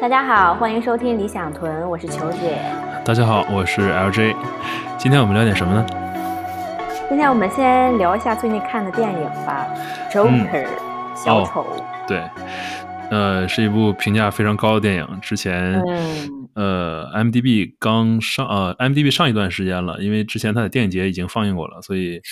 [0.00, 2.58] 大家好，欢迎收听理想屯，我是球姐。
[3.04, 4.34] 大家好，我是 LJ。
[4.96, 5.86] 今天我们聊点什么呢？
[7.06, 9.66] 今天我们先聊一下最近看的电影吧，
[10.10, 10.64] 《Joker》
[11.14, 11.66] 小丑。
[12.08, 12.22] 对，
[13.10, 15.06] 呃，是一部评价非常高的电影。
[15.20, 22.22] 之前，嗯呃，MDB 刚上，呃，MDB 上一段时间了，因为之前他的电影节已经放映过了，所以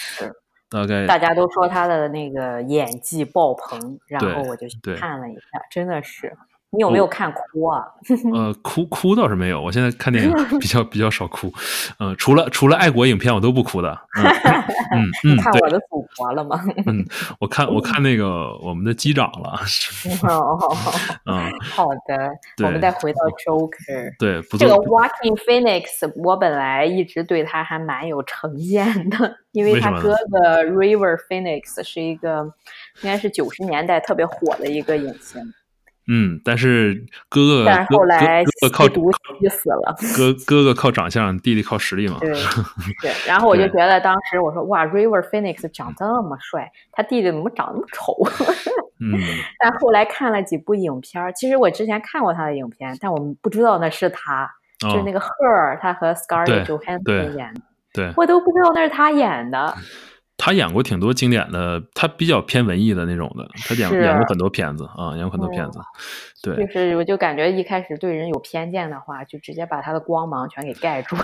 [0.70, 6.34] 大概大家都说他的那个演技爆棚，然后我就去看了一下，真的是。
[6.70, 7.82] 你有没有看哭啊？
[8.34, 9.60] 呃，哭哭倒是没有。
[9.62, 11.52] 我现在看电影比较比较少哭，
[11.98, 13.98] 嗯，除了除了爱国影片，我都不哭的。
[14.16, 14.24] 嗯
[15.24, 16.60] 嗯，看我的祖国了吗？
[16.86, 17.04] 嗯，
[17.40, 19.58] 我看我看那个我们的机长了。
[20.28, 20.58] 哦，
[21.26, 22.30] 嗯，好的。
[22.64, 24.14] 我们再回到 Joker。
[24.18, 32.52] 对，这个 Walking Phoenix，我本来一直对他还蛮有成见的，因为他哥哥 River Phoenix 是一个
[33.02, 35.40] 应该是九十年代特别火的一个影星。
[36.10, 39.94] 嗯，但是哥哥但是后来哥哥靠毒吸死了。
[40.16, 42.16] 哥哥哥靠长相，弟弟靠实力嘛。
[42.20, 42.32] 对
[43.02, 43.12] 对。
[43.26, 48.16] 然后我就觉得当时我说哇，River Phoenix 长这么帅，他弟弟怎么长那么丑？
[49.00, 49.18] 嗯。
[49.60, 54.50] 但后来看了几部影片，其实我之前看过他的影片，但我们不知道那是他，
[54.80, 57.60] 就是那个 Her，他和 Scarlett Johansson 演的，
[57.92, 59.74] 对，我都不知道那是他演的。
[60.38, 65.80] 他演过挺多经典的，他比较偏文艺的那种的，他演演过很多片子啊，演过很多片子。
[66.42, 71.22] 对，就是我就感觉一开始对人有偏见的话，就直接把他的光芒全给盖住了。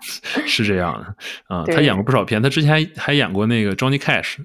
[0.46, 4.38] 是这样的啊，他演过不少片，他之前还还演过那个 Johnny Cash。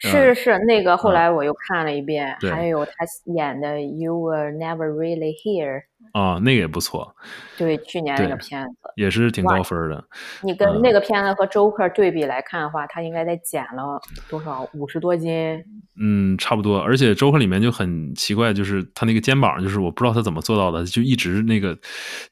[0.00, 2.92] 是是是，那个后来我又看了一遍，还有他
[3.26, 5.82] 演的 You Were Never Really Here。
[6.12, 7.14] 啊，那个也不错。
[7.56, 10.04] 对，去年那个片子也是挺高分的。
[10.42, 14.68] 你跟那个片子和《Joker》对比来看的话，他应该在减了多少？
[14.74, 15.62] 五十多斤？
[16.00, 16.80] 嗯，差不多。
[16.80, 21.74] 而且《Joker》里面就很奇怪，就是他那个肩膀，就是我不知道他怎么做到的，就一直那个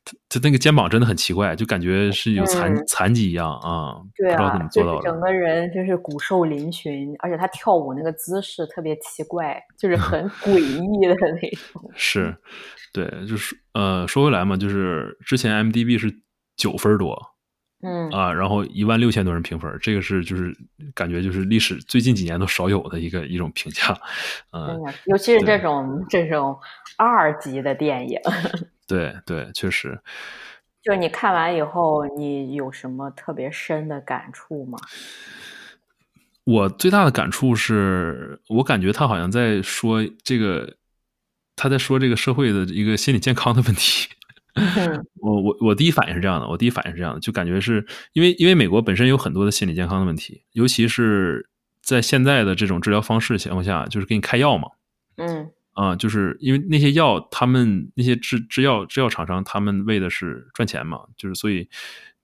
[0.05, 3.95] 他他那个肩膀真的很奇怪，就感觉是有残残疾一样啊。
[4.17, 5.03] 对啊，不知道怎么做到的。
[5.03, 11.91] 整个人就是骨瘦嶙峋，而且他跳舞那个姿势特别奇怪，就是 很诡异的那种。
[11.95, 12.37] 是。
[12.95, 16.15] 对，就是呃，说回来嘛，就是之前 M D B 是
[16.57, 17.19] 九分多，
[17.83, 20.55] 嗯啊，然后一万六千多人评分，这个是就是
[20.95, 23.99] 感觉就是历史最近几年都少有的一个一种评价，
[24.51, 26.55] 嗯，尤其是这种这种
[26.99, 28.21] 二级的电影，
[28.87, 29.99] 对对，确实，
[30.83, 34.79] 就是你看完以后，你有什么特别深的感触吗？
[36.45, 40.77] 我最大的感触是我感觉他好像在说这个。
[41.55, 44.09] 他在说这个社会的一个心理健康的问题，
[45.21, 51.49] 我我我第一反应是这样的，我第一反应是这样的，就感觉是因为因为美国本身有很多的心理健康的问题，尤其是
[51.83, 54.69] 在现在的这种治疗方式情况下，就是给你开药嘛，
[55.17, 61.69] 嗯啊，就是因为那些药，他们那些制制药制药厂商，他们为的是赚钱嘛，就是所以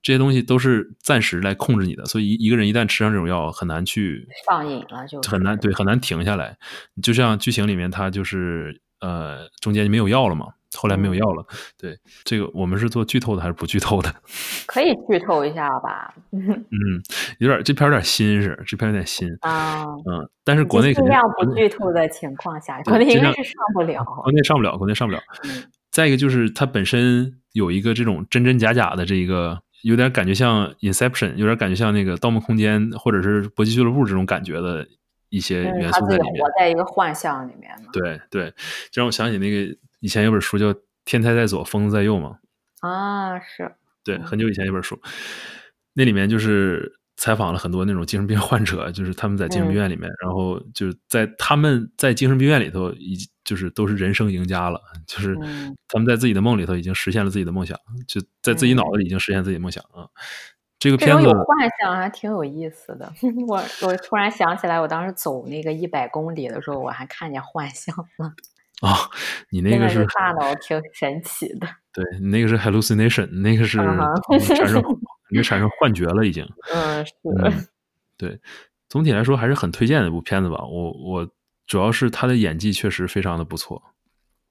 [0.03, 6.59] 这些东西都是暂时来控制你的，所以一一个人一旦吃上这种药，很难去上瘾了，就很难对很难停下来，
[7.03, 8.83] 就像剧情里面他就是。
[9.01, 10.47] 呃，中间没有药了嘛？
[10.77, 11.47] 后来没有药了。
[11.79, 14.15] 对，这个我们是做剧透的还是不剧透的？
[14.69, 16.15] 可以剧透一下吧。
[16.31, 16.63] 嗯，
[17.39, 19.83] 有点这片有点新是，这片有点新啊。
[19.85, 24.05] 嗯，但是国内尽量不剧透的情况下，国内应该是上不了。
[24.05, 25.21] 国内上不了，国内上不了。
[25.91, 34.87] 再一个就是它本身有一个这种真真假假的这一个，有点感觉像 Inception，有点感觉像那个《盗梦空间》或者是《搏击俱乐部》这种感觉的。
[35.31, 37.71] 一些元素在里面，活在一个幻象里面。
[37.93, 38.51] 对对，
[38.91, 40.73] 就让我想起那个以前有本书叫
[41.05, 42.39] 《天才在左，疯子在右》嘛。
[42.81, 43.75] 啊，是。
[44.05, 44.99] 对，很久以前一本书，
[45.93, 55.37] 那里面就是采访了很多那种精神病 患者，就是他们在精神病院里面，然后就是在他们在精神病院里头，已就是都是人生赢家了，就是
[55.89, 60.09] 他们在自己的梦里头已经实现了自己的梦想，就在自己脑子里已经实现自己的梦想啊。
[60.79, 63.13] 这个片子有幻想还挺有意思的。
[63.49, 68.33] 我我突然想起来，我当时走那个一百公里的时候，我还看见幻象了。
[68.81, 68.95] 啊，
[69.51, 71.67] 你那个是大脑挺神奇的。
[71.93, 74.81] 对你那个是 hallucination，那个是产生
[75.31, 76.49] 你产生幻觉了已经。
[76.73, 77.53] 嗯，是的。
[78.17, 78.41] 对，
[78.89, 80.65] 总体来说还是很推荐的一部片子吧。
[80.65, 81.29] 我我
[81.67, 83.83] 主要是他的演技确实非常的不错。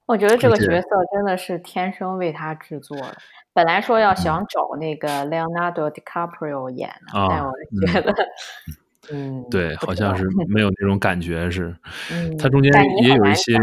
[0.08, 3.16] 我觉得这个角色真的是天生为他制作的。
[3.52, 7.52] 本来说要想找那个 Leonardo DiCaprio 演的，但我
[7.86, 8.14] 觉得，
[9.12, 11.76] 嗯，对，好像是 没有那种感觉，是。
[12.38, 12.72] 他中间
[13.02, 13.54] 也有一些，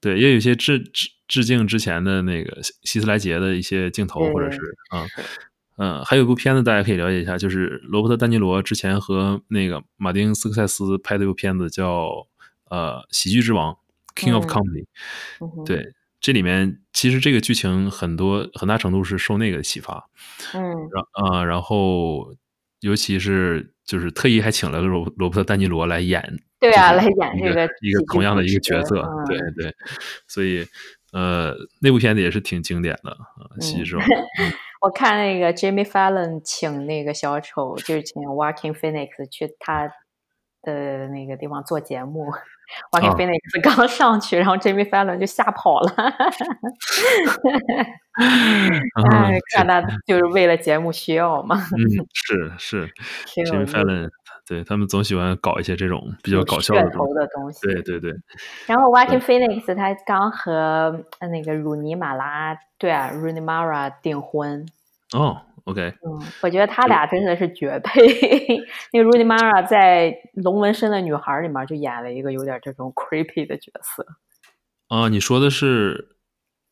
[0.00, 4.58] 对，也有一些致致致敬之前的那个希斯莱杰的一些镜头，或者是
[4.90, 5.04] 啊，
[5.76, 12.26] 嗯，还有一部片子大家可以了解一下，就是罗伯特丹尼罗之前和那个马丁斯科塞斯拍的一部片子叫
[12.70, 13.72] 呃《喜剧之王》
[14.16, 14.86] King of Comedy，
[15.64, 15.92] 对。
[16.18, 20.08] 这里面其实这个剧情很多很大程度是受那个启发，
[20.54, 22.34] 嗯，然啊，然后
[22.80, 26.20] 尤其是就是特意还请了罗罗伯特丹尼罗来演，
[26.58, 29.72] 对啊，来演这个一个同样的一个角色，对对，
[30.26, 30.66] 所以
[31.12, 34.04] 呃，那部片子也是挺经典的啊，《喜剧之王》。
[34.80, 39.92] 我看那个 Jimmy Fallon 请那个小丑，就是请 Walking Phoenix 去他
[40.62, 42.32] 的那个地方做节目。
[42.92, 45.92] Walking Phoenix 刚 上去，然后 Jimmy Fallon 就吓跑了。
[48.18, 51.56] 哎，看他就是为了节目需要嘛。
[51.56, 51.80] 嗯，
[52.14, 52.88] 是是
[53.26, 54.10] ，Jimmy Fallon，
[54.46, 57.60] 对他们总喜欢搞一些这种比较搞笑的东西。
[57.66, 58.12] 对对对。
[58.66, 64.66] 然后 Walking Phoenix 他刚和那个鲁尼马拉，对啊，Rooney Mara 订婚。
[65.14, 68.00] 哦，OK，嗯，我觉得他俩真的是绝配。
[68.92, 70.10] 那个 Rooney Mara 在
[70.42, 74.06] 《龙纹身的女孩》里面就演了一个有点这种 creepy 的角色。
[74.88, 75.94] 啊，你说的是《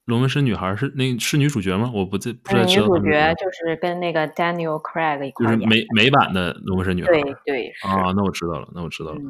[0.05, 1.91] 龙纹身女孩》是那是女主角吗？
[1.95, 7.11] 我不在不在女主角就是跟那个 Daniel Craig 一块就是美美版的《龙纹身女孩》。
[7.13, 7.69] 对对。
[7.83, 9.21] 啊，那我知道了，那我知道了。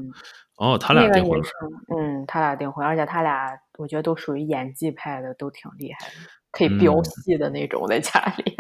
[0.57, 1.45] 哦，他俩订婚了。
[1.97, 6.15] 嗯，他俩订婚，而且他俩我觉得都属于演技派的，都挺厉害的，
[6.53, 8.57] 可以飙戏的那种，在家里。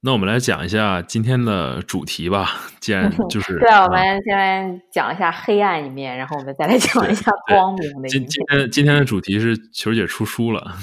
[0.00, 2.50] 那我们来讲一下今天的主题吧。
[2.78, 8.08] 既然 就 是对，我们先讲一下黑暗一面，然后我们再来讲一下光明的一面。
[8.08, 10.76] 今今天今天的主题是球姐出书了。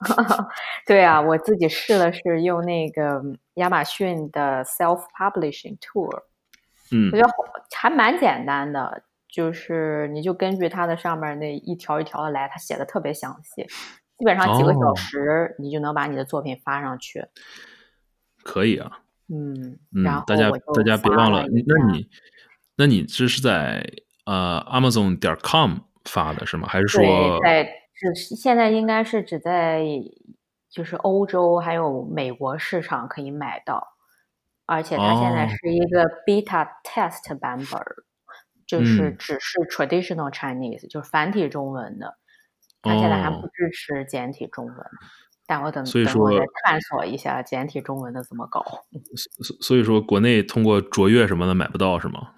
[0.84, 3.22] 对啊，我自己试了试用那个
[3.54, 6.24] 亚马逊的 Self Publishing Tool，
[6.90, 7.30] 嗯，我觉得
[7.74, 13.62] 还蛮简单的，就是你就根据它的上面那一条一条的来，它写的特别详细，
[14.18, 17.24] 基本上几个小时你就能把你的作品发上去。
[18.44, 22.08] 可以啊，嗯嗯，大家大家别忘了，那你
[22.76, 23.84] 那你这是在
[24.26, 26.68] 呃 Amazon 点 com 发的是吗？
[26.68, 27.02] 还是说
[27.42, 27.64] 在
[27.94, 29.82] 只现在应该是只在
[30.68, 33.96] 就是欧洲还有美国市场可以买到，
[34.66, 37.80] 而且它现在是一个 beta test 版本，
[38.66, 42.18] 就是只是 traditional Chinese，就是繁体中文的，
[42.82, 44.76] 它现在还不支持简体中文。
[45.46, 46.30] 但我等，所以说
[46.64, 48.64] 探索一下简体中文的怎么搞。
[49.42, 52.30] 所所以说，国内通过卓越什么的买不到是吗？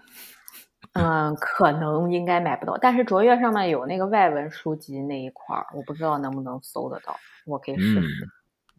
[0.94, 7.16] 嗯，可能应该买不到，但是卓越上面有那个外文书籍那一块儿，我不知道能不能搜得到，
[7.46, 8.28] 我可以试试。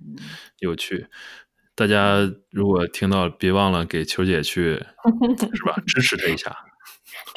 [0.01, 0.15] 嗯，
[0.59, 1.07] 有趣。
[1.75, 2.17] 大家
[2.49, 4.73] 如果听到，别忘了给球姐去
[5.53, 5.75] 是吧？
[5.85, 6.55] 支持她一下。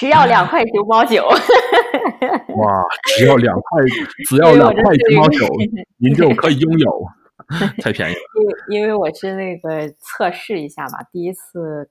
[0.01, 1.29] 只要两块九毛九。
[2.57, 2.85] 哇！
[3.15, 3.83] 只要两块，
[4.27, 5.47] 只要两块九毛九，
[6.01, 7.07] 您就可以拥有，
[7.83, 8.21] 太便宜了。
[8.69, 11.91] 因因为我是那个测试一下嘛，第一次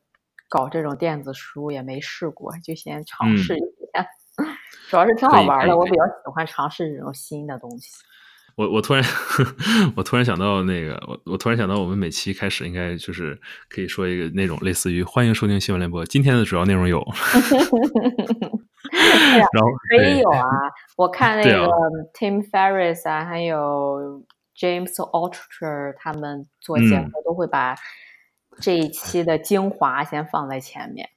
[0.50, 3.62] 搞这种电子书也没试过，就先尝试一
[3.94, 4.04] 下。
[4.90, 7.92] 主要是挺好玩的，我比较喜欢尝试这种新的东西。
[8.60, 9.02] 我我突然
[9.96, 13.40] 我突然想到那个，我我突然想到，我们每期开始应该就是
[13.70, 17.00] 可以说一个那种类似于欢迎收听新闻联播，今天的主要内容有。
[18.92, 20.44] 然后可以有啊，
[20.98, 21.70] 我看那个
[22.14, 24.26] Tim Ferris 啊，还有
[24.58, 27.76] James Altucher 他们做节目都会把
[28.60, 31.08] 这一期的精华先放在前面。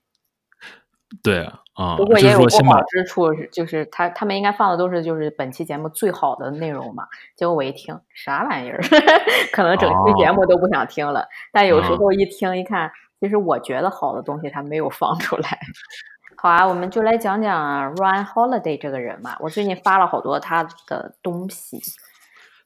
[1.22, 7.06] 对啊，不过也有不好之处，就是他他们应该放的都是就是本期节目最好的内容嘛。
[7.36, 8.80] 结果我一听啥玩意儿，
[9.52, 11.26] 可能整期节目都不想听了。
[11.52, 12.90] 但有时候一听一看，
[13.20, 15.58] 其实我觉得好的东西他没有放出来。
[16.36, 19.36] 好啊，我们就来讲讲 Ryan Holiday 这个人嘛。
[19.40, 21.80] 我最近发了好多他的东西。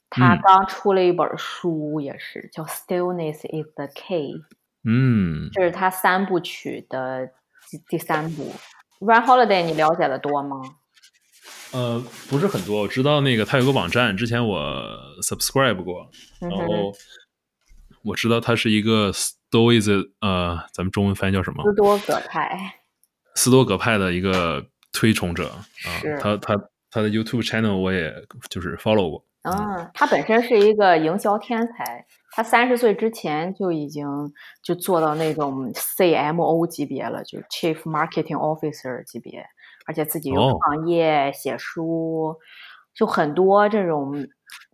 [0.09, 4.35] 他刚出了一本书，也是叫《Stillness Is the Key》。
[4.85, 7.31] 嗯，这是他三部曲的
[7.71, 8.53] 第第三部。
[9.01, 10.57] Ryan Holiday，你了解的多吗？
[11.73, 12.83] 呃，不是很多。
[12.83, 14.61] 我知道那个他有个网站，之前我
[15.23, 16.09] subscribe 过，
[16.41, 16.93] 然后
[18.03, 21.63] 我知道他是一个 Stoic，呃，咱们中文翻译叫什么？
[21.65, 22.75] 斯多葛派。
[23.35, 25.49] 斯多葛派的一个推崇者
[25.85, 26.57] 啊，他他
[26.91, 28.15] 他的 YouTube channel 我也
[28.49, 29.25] 就是 follow 过。
[29.43, 34.07] 嗯，他本身是一个营销天才，他三十岁之前就已经
[34.63, 39.43] 就做到那种 CMO 级别了，就 Chief Marketing Officer 级别，
[39.87, 42.37] 而且自己又创业写书，
[42.95, 44.13] 就很多这种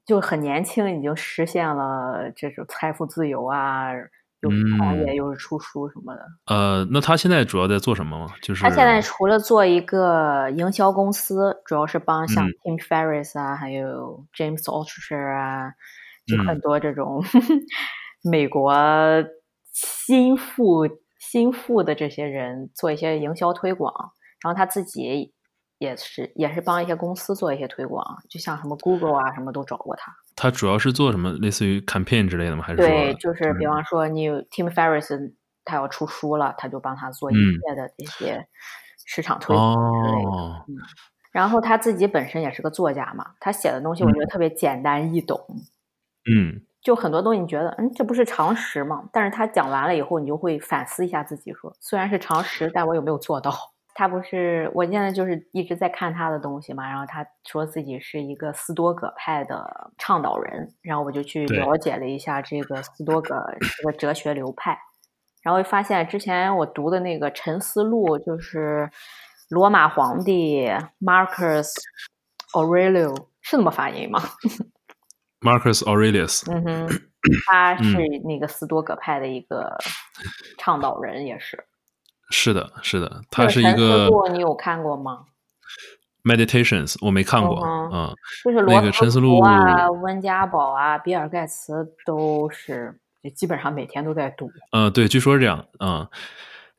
[0.04, 3.92] 就很年轻已经实现了这种财富自由啊。
[4.40, 6.26] 又是创业又是出书什么的。
[6.46, 8.26] 呃，那他现在主要在做什么吗？
[8.42, 15.72] 就是他现在除了做一个营销公司，主要是帮像 Tim Ferris 啊，还有 James Altucher 啊，
[16.36, 17.22] 就很多这种
[18.24, 18.74] 美国
[19.72, 24.12] 心腹心腹的这些人做一些营销推广。
[24.44, 25.32] 然后他自己
[25.78, 30.12] 也是也是帮一些公司做一些推广，就像什么 Google 啊，什么都找过他。
[30.34, 31.30] 他主要是做什么？
[31.34, 32.64] 类似于 campaign 之类的吗？
[32.64, 35.32] 还是对，就是比方说你 Tim Ferriss
[35.64, 38.48] 他要出书了，他就帮他做一切的这些
[39.06, 40.30] 市场推广之类的。
[40.66, 40.76] 嗯，
[41.30, 45.38] 然后他自己本身也是个作家嘛，他写的东西我觉得特别简单易懂。
[45.50, 45.56] 嗯，
[46.82, 49.04] 就很多东西你觉得，嗯，这不是常识吗？
[49.12, 53.52] 但是他讲完了以后，你就会反思一下自己，说虽然是常识，但我有没有做到？
[53.94, 64.78] 他不是，我现在就是一直在看他的东西嘛，然后他说自己是一个斯多葛派的倡导人，然后我就去了解了一下这个斯多葛这个哲学流派，
[65.42, 68.90] 然后发现之前我读的那个《沉思录》，就是
[69.50, 70.66] 罗马皇帝
[70.98, 71.70] Marcus
[72.54, 74.20] Aurelius 是那么发音吗
[75.42, 76.88] ？Marcus Aurelius，嗯哼，
[77.46, 79.76] 他是那个斯多葛派的一个
[80.58, 81.64] 倡导人，也是。
[82.30, 84.08] 是的，是的，他是一个。
[84.32, 85.26] 你有看过吗
[86.24, 87.60] ？Meditations，我没看过，
[87.92, 92.98] 嗯，就是那个沉思录啊，温家宝啊，比尔盖茨都是，
[93.34, 94.50] 基本上每天都在读。
[94.70, 96.08] 嗯，对，据说是这样，嗯，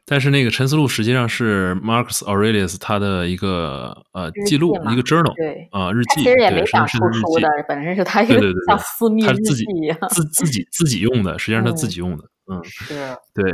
[0.06, 12.94] 但是那个沉思录实际上是 Marcus Aurelius 他的一个呃记录，一个 journal，对，啊，日记，其实也没想出书的，本身是他一个像私密日记一样，自自己自己用的，实际上他自己用的，嗯，是，
[13.34, 13.54] 对。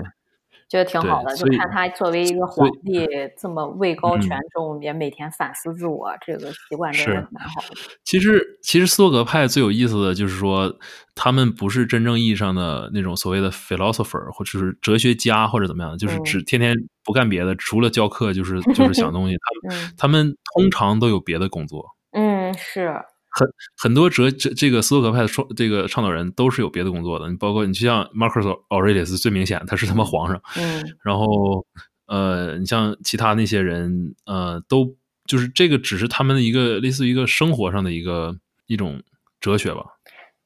[0.70, 7.68] 觉得挺好的，就看他作为一个皇帝这么位高权重，也每天反思自我，这个习惯真的蛮好的。
[8.04, 10.78] 其实，其实斯多葛派最有意思的就是说，
[11.16, 19.36] 他们不是真正意义上的那种所谓的 philosopher，或者是哲学家或者怎么样，就是只天天不干别的，除了教课就是就是想东西。
[19.36, 21.84] 他们 他们通常都有别的工作。
[22.12, 22.94] 嗯，是。
[23.40, 31.66] 很很多哲这这个斯多葛派的创这个倡导人都是有别的工作的，你包括你就像 Marcus Aurelius 最明显，他是他妈皇上，嗯，然后
[32.08, 38.36] 呃，你像其他那些人，呃，都就是这个只是他们的一个类似于一个生活上的一个
[38.68, 39.02] 一种
[39.40, 39.86] 哲学吧，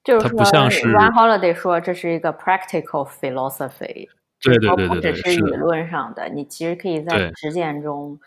[0.03, 4.09] 就是不像是 One Holiday 说这是一个 practical philosophy，
[4.41, 8.19] 对对对对对，只是理论上的，你其实可以在实践中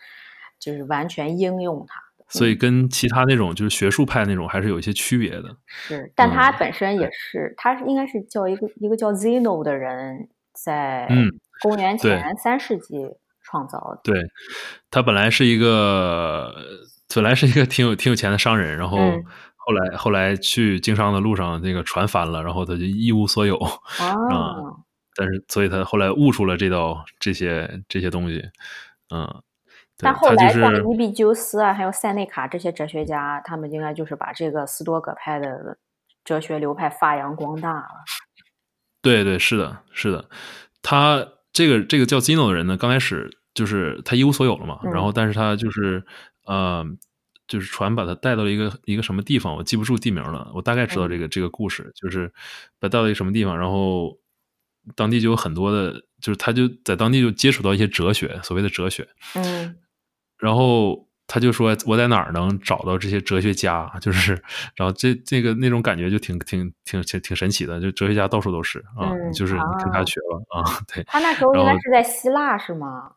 [0.59, 2.06] 就是完全应用它。
[2.29, 5.55] 所以跟其他那种就是学术派那种还是有一些区别的。
[5.65, 11.07] 是，但他本身也是，他应该是叫一个一个叫 Zeno 的人，在
[11.61, 12.97] 公元前三世纪
[13.41, 14.01] 创造的。
[14.03, 14.21] 对，
[14.91, 16.53] 他本来是一个
[17.15, 18.97] 本来是一个挺有挺有钱的商人，然后
[19.55, 23.73] 后来后来去经商的路上那个船翻了，然后他就一无所有啊。
[25.15, 28.43] 但是所以他后来悟出了这道这些这些东西，
[29.13, 29.41] 嗯。
[29.99, 35.77] 但后来像伊壁鸠斯啊，还有塞内卡这些哲学家，他们应该就是把这个斯多葛派的
[36.23, 37.89] 哲学流派发扬光大了。
[39.01, 40.29] 对对，是的，是的。
[40.83, 46.05] 他这个这个叫 Zeno 的人呢，刚开始就是他一无所有了嘛，然后但是他就是
[46.45, 46.85] 呃，
[47.47, 52.31] 就是船把他带到了一个一个什么地方，我记不住地名了，我大概知道这个这个故事，就是
[52.79, 54.19] 把带到一个什么地方，然后
[54.95, 59.75] 当地就有很多的，就是他就在当地就接触到一些哲学，所谓的哲学，嗯。
[60.37, 63.91] 然后他就说：“我在哪儿能找到这些哲学家？
[63.99, 64.31] 就是，
[64.75, 67.81] 然后这这个那种感觉就挺挺挺挺挺神奇的。
[67.81, 70.63] 就哲学家到处都是啊，就是跟他学了啊。
[70.93, 73.11] 对，他那时候应该是在希腊是吗？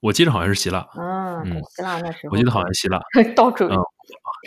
[0.00, 0.86] 我记得好像是希腊。
[0.96, 3.00] 嗯，希腊那时候我记得好像希腊，
[3.34, 3.66] 到处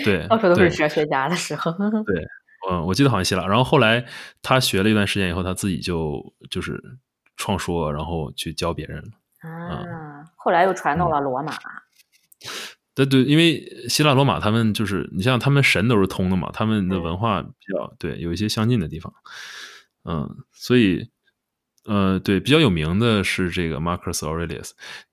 [0.04, 1.72] 对，到处都是哲学家的时候。
[1.72, 2.24] 对，
[2.70, 3.48] 嗯，我记得好像希腊。
[3.48, 4.06] 然后后来
[4.44, 6.80] 他学了一段时间以后，他自己就就是
[7.38, 9.10] 创说，然后去教别人了。
[9.50, 11.54] 啊，后来又传到了罗马。
[12.94, 19.14] 对对，因为希腊罗马他们就是你像他们神都是通的嘛，他们的文化比较对有一些相近的地方。
[20.04, 21.10] 嗯，所以
[21.86, 24.72] 呃，对比较有名的是这个 Marcus Aurelius。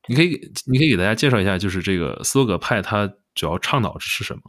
[0.09, 4.41] 你可以你可以给大家介绍一下，就是这个斯多葛派他主要倡导的是什么？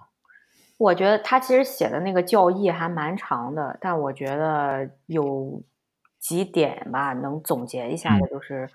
[0.78, 5.64] 我觉得他其实写的那个教义还蛮长的，但我觉得有
[6.20, 8.70] 几点吧，能总结一下的就是。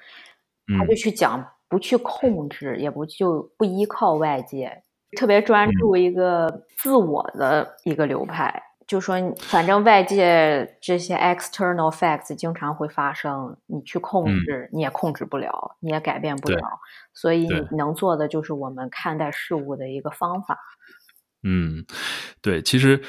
[0.79, 4.83] 他就去讲不去控制，也不就不依靠外界，
[5.17, 8.63] 特别专注一个自我的一个流派。
[8.87, 16.61] 就说反正外界这些 external facts 经常会发生，你去控制你也控制不了，你也改变不了。
[17.15, 20.59] 所以你能做的就是我们看待事物的一个方法。
[21.45, 21.87] 嗯，
[22.43, 23.01] 对，其实。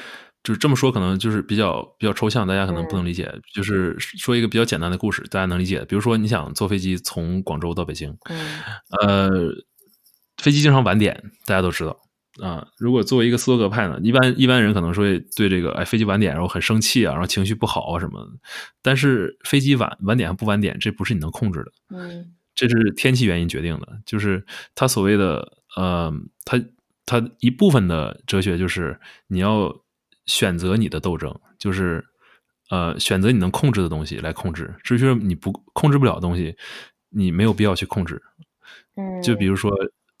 [0.42, 3.32] 就是这么说，可能就是比较比较抽象，大家可能不能理解。
[3.54, 5.84] 就是说一个比较简单的故事，大家能理解。
[5.84, 8.50] 比如说，你想坐飞机从广州到北京，嗯
[9.06, 9.30] 呃，
[10.38, 11.96] 飞机经常晚点，大家都知道
[12.40, 12.66] 啊。
[12.76, 15.04] 如果作为一个斯多格派呢，一般一般人可能说
[15.36, 18.28] 对这个哎飞机晚点然后很生气啊，然后情绪不好啊什么。
[18.82, 23.86] 但是飞机晚晚点还不晚点，这不是你能控制的，嗯，这是天气原因决定的。
[24.04, 24.44] 就是
[24.74, 26.12] 他所谓的呃，
[26.44, 26.60] 他
[27.06, 29.80] 他一部分的哲学就是你要。
[30.26, 32.04] 选择你的斗争，就是
[32.70, 34.74] 呃选择你能控制的东西来控制。
[34.82, 36.56] 至于你不控制不了的东西，
[37.10, 38.22] 你没有必要去控制。
[38.96, 39.70] 嗯，就比如说。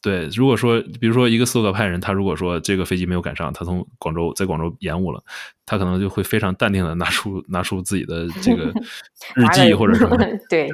[0.04, 5.22] 对，如果说，比如说一个斯多葛派人，他如果说这个飞机没有赶上，他从广州在广州延误了，
[5.64, 8.64] 他可能就会非常淡定的拿出拿出自己的这个
[9.36, 10.16] 日记或者什么，
[10.50, 10.68] 对，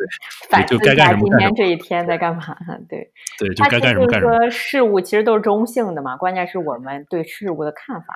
[0.67, 2.43] 就该干什么今天这一天在干嘛？
[2.89, 4.49] 对，对，就该干什么干什么。
[4.49, 8.15] 事物其实都是中性的嘛，关键是我们对事物的看法。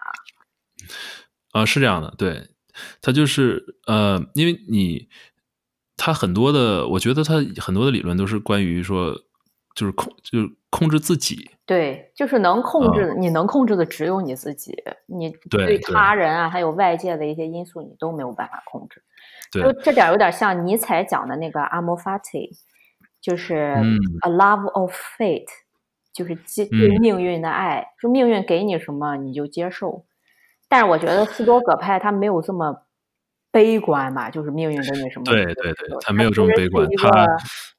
[1.52, 2.48] 啊，是这样的，对，
[3.00, 5.08] 他就是呃，因为你
[5.96, 9.16] 他很多的，我觉得他很多的理论都是关于说。
[9.74, 11.50] 就是控，就是控制自己。
[11.64, 14.76] 对，就是能控制，你能控制的只有你自己。
[15.06, 19.02] 你对他人啊，还有外界的一些因素，你都没有办法控制。
[19.50, 22.50] 就这点有点像尼采讲的那个阿莫法蒂，
[23.18, 23.54] 就是
[24.20, 25.48] a love of fate，
[26.12, 27.86] 就是接对命运的爱。
[27.96, 30.04] 说命运给你什么，你就接受。
[30.72, 32.86] 但是我觉得斯多葛派他没有这么
[33.50, 37.26] 悲观吧，就是命运给你什么，对对对，他没有这么悲观，他。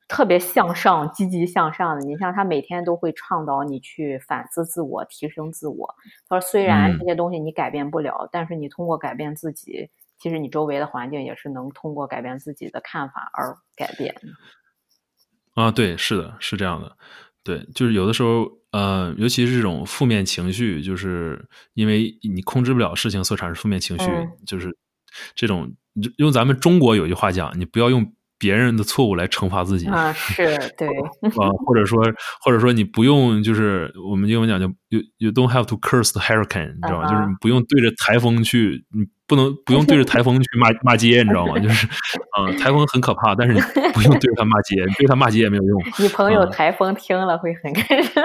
[0.10, 5.96] 特别向上、积极向上的，你像他每天都会倡导你去反思自我、提升自我。
[6.30, 14.14] 他说：“虽然这些东西你改变不了，但是你通过改变自己，其实你周围的环境也是能通过改变自己的看法而改变。”
[15.56, 16.96] 啊，对，是的，是这样的。
[17.44, 24.06] 对，就是有的时候，呃，尤其是这种负面情绪，就是因为你控制不了事情所产生负面情绪，
[24.46, 24.76] 就是
[25.36, 25.74] 这种
[26.18, 28.14] 用咱们中国有句话讲，你不要用。
[28.40, 30.44] 别人的错误来惩罚自己啊，是
[30.78, 32.04] 对啊，或者说，
[32.42, 37.10] 或者说你不用，就是我们英文讲叫 you you don't have to curse the hurricane，你知道吗？
[37.10, 41.58] 就是你不用对着台风去，你不能不用对着台风去骂骂街，你知道吗？
[41.58, 41.88] 就是
[42.38, 43.60] 啊， 台风很可怕，但是你
[43.94, 45.82] 不用对着他骂街，对他骂街也没有用。
[45.98, 48.12] 你朋友台风听了会很开心。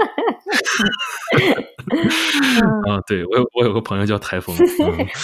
[2.87, 4.55] 啊，对我有我有个朋友叫台风，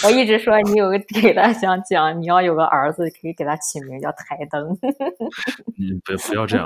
[0.03, 4.67] 我一直说你有个给他想讲，你要有个儿子可以给他起名叫台灯。
[5.77, 6.65] 你不不要这样，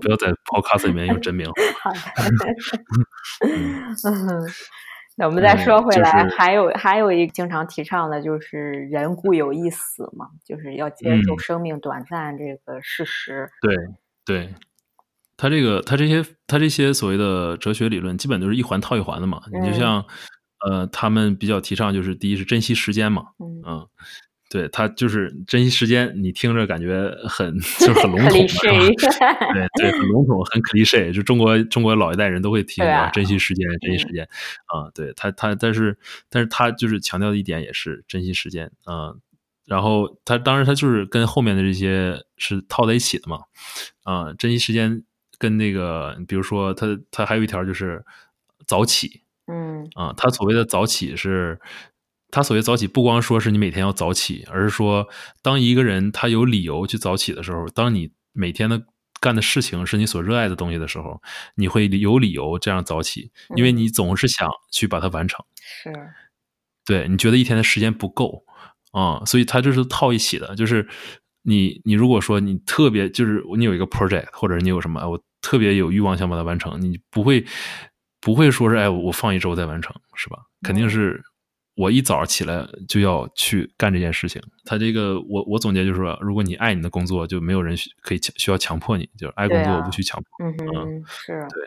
[0.00, 1.50] 不要在 Podcast 里面用真名。
[1.82, 1.98] 好的。
[3.44, 4.46] 嗯，
[5.20, 13.48] 那我们再说回来，还有还有一个经常提倡的就是人固有一死嘛，就是要接受生命短暂这个事实。
[13.60, 13.76] 对
[14.24, 14.54] 对。
[15.36, 19.40] 他这个，他这些，他这些所谓的哲学理论，基本都是一环套一环的嘛。
[19.50, 20.04] 你就像，
[20.68, 23.22] 呃，他们比较提倡就是，第一是珍惜时间嘛。
[23.38, 23.88] 嗯，
[24.50, 34.28] 对他就是珍惜时间，你听着感觉很 就是很笼统，对对，很笼统，很 cliche，就中国中国老一代人都会提啊，珍惜时间，珍惜时间。
[34.66, 35.96] 啊，对他他，但是
[36.28, 38.70] 但是他就是强调的一点也是珍惜时间。
[38.86, 39.18] 嗯，
[39.64, 43.38] 然后他当然他就是跟后面的这些是套在一起的嘛。
[44.02, 45.04] 啊，珍惜时间。
[45.38, 48.04] 跟那个，比如说，他他还有一条就是
[48.66, 51.58] 早起，嗯啊，他所谓的早起是，
[52.30, 55.08] 他所谓早起不光说是你每天要早起，而是说，
[55.42, 58.82] 当一个人他有理由去早起的时候，当你每天的
[59.20, 61.20] 干的事情是你所热爱的东西的时候，
[61.56, 65.44] 你会有理由这样早起，因为你总是想去把它完成，
[65.82, 65.92] 是，
[66.86, 68.44] 对你觉得一天的时间不够
[68.92, 70.88] 啊，所以他就是套一起的，就是
[71.42, 75.22] 你你如果说你特别就是你有一个 project 或者你有什么我。
[75.42, 77.42] 特别有欲望想把它完成，你不会
[78.20, 80.36] 不会说是哎，我放一周再完成，是吧？
[80.60, 81.18] 肯定是
[81.80, 84.42] 我一早起来就要去干这件事情。
[84.66, 90.46] 他这个，我我总结就是说，如果你爱你的工作，就没有人可以需要强迫你，就是爱工作不去强迫。
[90.46, 91.40] 嗯，是。
[91.48, 91.62] 对，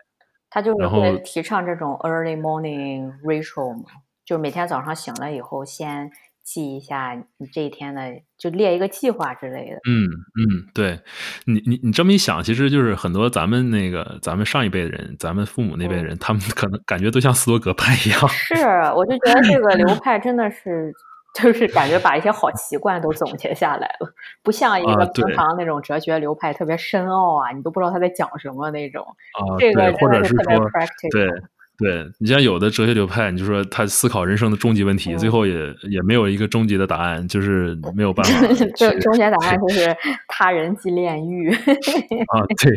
[0.51, 3.85] 他就是会提倡这种 early morning ritual 嘛，
[4.23, 6.11] 就每天早上醒了以后先。
[6.43, 8.01] 记一下你这一天的，
[8.37, 9.77] 就列一个计划之类的。
[9.89, 10.05] 嗯
[10.37, 10.99] 嗯，对
[11.45, 18.27] 你你你这么一想，其实就是很多咱们那个咱们上一辈的人，咱们父母那辈的人，他们可能感觉都像斯多葛派一样。
[18.27, 18.55] 是，
[18.95, 20.93] 我就觉得这个流 派真的是，
[21.41, 29.01] 就是感觉把一些好习惯都总结下来了，不像一个平常那种哲学流派特别深奥啊，你都不知道他在讲什么那种。
[29.03, 31.11] 啊，这个或者是特别 practical。
[31.11, 31.43] 对。
[31.83, 35.53] 对你像有的哲学流派，你就说他思考人生的终极问题，最后也
[35.89, 38.47] 也没有一个终极的答案，就是没有办法。
[38.75, 39.95] 就终极答案就 是
[40.27, 41.51] 他人即炼狱。
[41.51, 42.71] 啊，对。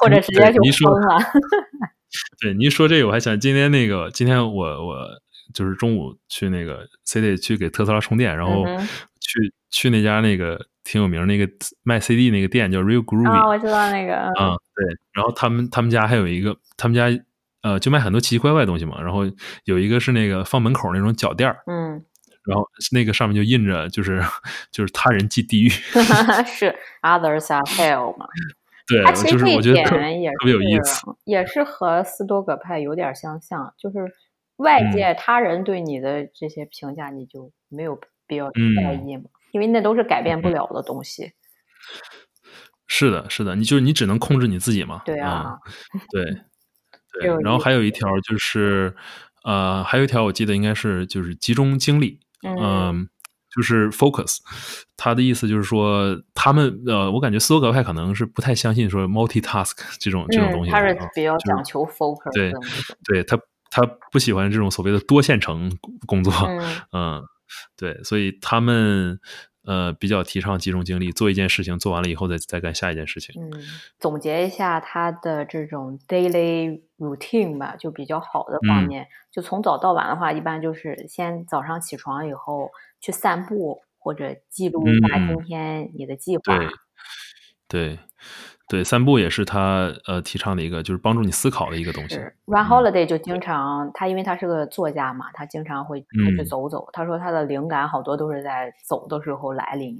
[0.00, 1.18] 或者直接就疯了。
[2.42, 4.96] 对，您说这个，我还想今天那个，今天我我
[5.54, 8.64] 就是中午去那个 City 去给特斯拉充电，然后
[9.20, 10.66] 去去那家那个。
[10.88, 11.48] 挺有名那个
[11.82, 14.14] 卖 CD 那个店叫 Real Groovy 啊，我知道那个。
[14.38, 17.06] 嗯，对，然后他们他们家还有一个，他们家
[17.62, 19.00] 呃就卖很多奇奇怪怪的东西嘛。
[19.02, 19.22] 然后
[19.64, 22.04] 有一个是那个放门口那种脚垫儿嗯，
[22.44, 24.22] 然后那个上面就印着就是
[24.70, 25.68] 就是他人即地狱，
[26.46, 28.26] 是 Others are hell 嘛。
[28.88, 29.96] 对，就是我觉得特
[30.44, 33.98] 别有意思，也是和斯多葛派有点相像，就是
[34.58, 41.32] 外界他人对你的这些评价，你就没有必要在意嘛，因为那都是改变不了的东西。
[42.86, 45.02] 是的，是的，你就是你只能控制你自己嘛。
[45.04, 45.58] 对啊，
[46.12, 46.24] 对
[47.20, 47.28] 对。
[47.42, 48.94] 然后还有一条就是，
[49.44, 53.08] 呃，还有一条我记得应该是就是集中精力，嗯，
[53.54, 54.38] 就是 focus。
[54.96, 60.70] 他的意思就是说，他们呃，我感觉斯多格派可能是不太相信说 multitask 这种这种东西。
[60.70, 62.32] 他是比较讲求 focus。
[62.32, 62.52] 对，
[63.04, 63.38] 对他
[63.70, 65.70] 他不喜欢这种所谓的多线程
[66.06, 66.32] 工作。
[66.92, 67.22] 嗯，
[67.76, 69.18] 对，所以他们。
[69.66, 73.34] 呃，比较提倡集中精力，做一件事情做完了以后再再干下一件事情。
[73.42, 73.50] 嗯，
[73.98, 86.42] 总结一下他的这种 daily routine 吧，就比较好的方面，就从早到晚的话，一般就是先早上起床以后去散步，或者记录一下今天你的计划。
[86.56, 86.68] 对，
[87.68, 87.98] 对。
[88.68, 92.16] 对，散步也是他呃提倡的一个，就是帮助你思考的一个东西。
[92.46, 96.88] Run Holiday 就经常他，因为他是个作家嘛，他经常会出去走走。
[96.92, 99.96] 他说他的灵感好多都是在走的时候来临。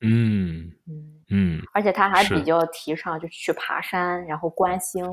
[0.00, 5.04] 嗯嗯嗯，而且他还比较提倡，就去爬山，然后观星，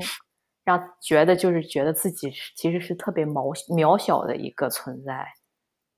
[0.64, 5.26] 让觉得就是觉得自己其实是特别渺渺小的一个存在。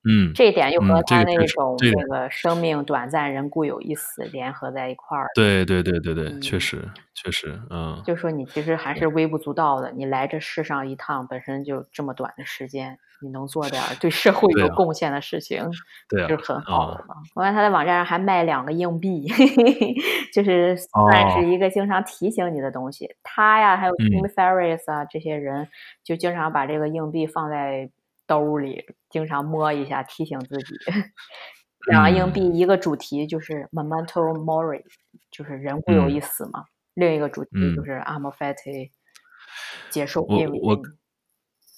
[0.04, 5.28] 嗯，这一点又和他那种那个生命短暂，人固有一死联合在一块儿。
[5.34, 6.82] 对对对对对，确实
[7.14, 15.62] 确实，嗯，就说你其实还是微不足道的，你来这世上一趟，本身就这么短的时间，你能做点对社会有贡献的事情，
[16.08, 17.14] 对，是很好的嘛。
[17.36, 19.26] 我看他在网站上还卖两个硬币，
[20.34, 23.08] 就是算是一个经常提醒你的东西。
[23.22, 25.68] 他呀，还有 Tim Ferriss 啊，这些人
[26.02, 27.88] 就经常把这个硬币放在。
[28.26, 30.74] 兜里经常摸一下，提醒自己。
[31.90, 34.82] 两个硬币，一个主题就是 “memento mori”，
[35.32, 36.64] 就是人固有一死嘛。
[36.94, 38.90] 另一个主题就是 a m o f a t i
[39.90, 40.80] 接受我我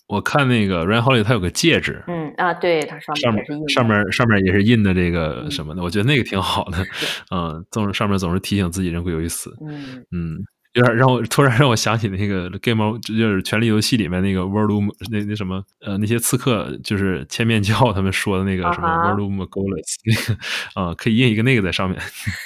[0.06, 2.04] 我看那个 Ryan Holiday，他有个戒指。
[2.06, 6.76] 嗯啊，对，它上面也是印，上面上面也是印的这个什么的，我觉得那个挺好的。
[7.34, 9.56] 嗯，总是上面总是提醒自己人固有一死。
[9.66, 10.44] 嗯嗯。
[10.74, 20.36] 有点让我突然让我想起那个 Game，就是《权力游戏》里面那个 World 那那什么呃那些刺客，就是千面教他们说的那个什么 World Goals，
[20.74, 21.98] 啊，可以印一个那个在上面。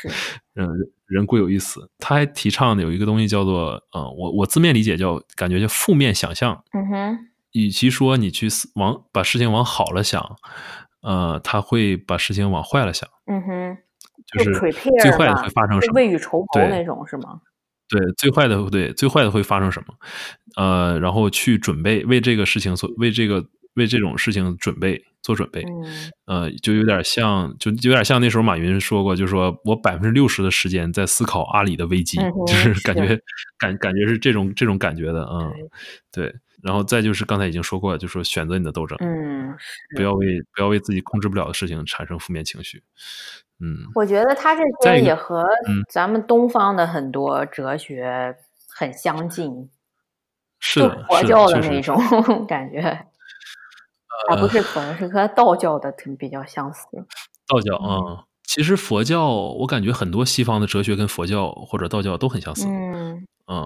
[0.57, 0.69] 嗯，
[1.07, 1.89] 人固有一死。
[1.99, 6.63] 他还提倡的有一个东西叫做，嗯，我我字面理解叫感觉叫负面想象。
[6.73, 7.19] 嗯哼。
[7.53, 10.37] 与其说你去往把事情往好了想，
[11.01, 13.09] 呃，他会把事情往坏了想。
[13.27, 13.79] 嗯哼。
[14.37, 14.53] 就是
[15.01, 15.93] 最坏的会发生什么？
[15.95, 17.41] 未雨绸缪那种是吗？
[17.89, 19.95] 对，最坏的对，最坏的会发生什么？
[20.57, 25.65] 呃，然后去准备为这个事情所，为这个为这种事情准备做准备。
[26.27, 33.19] 呃，就有点像，就有点像那时候马云说过，就是说我百分之六十的时间在思考阿里的危机，就是感觉
[33.59, 35.53] 感感觉是这种这种感觉的，嗯，
[36.13, 36.35] 对。
[36.63, 39.57] 然后再就是刚才已经说过了，就说选择你的斗争，嗯，
[39.97, 42.83] 不要为不要为自己控制不了的事情产生负面情绪。
[43.61, 45.45] 嗯，我觉得他这些也和
[45.89, 48.37] 咱们东方的很多哲学
[48.69, 49.69] 很相近，
[50.61, 51.97] 是佛教的那种
[52.47, 52.81] 感觉，
[54.29, 56.87] 啊，不是可能是和道教的比较相似。
[57.47, 62.67] 道教啊，其实佛教我感觉很多西方的哲学跟佛教或者道教都很相似。
[62.69, 63.65] 嗯嗯，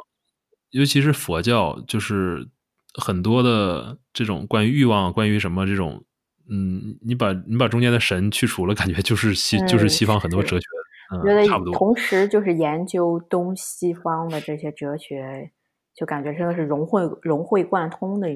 [0.71, 2.49] 尤其是佛教，就是
[2.95, 6.05] 很多的这种关于欲望、关于什么这种。
[6.51, 10.67] 嗯，你把你把中间的神去除了，感觉就是西就是西方很多哲学，
[11.15, 11.73] 嗯，差不多。
[11.73, 15.53] 同时，就是研究东西方的这些哲学，
[15.95, 18.29] 就感觉真的是融会融会贯通的，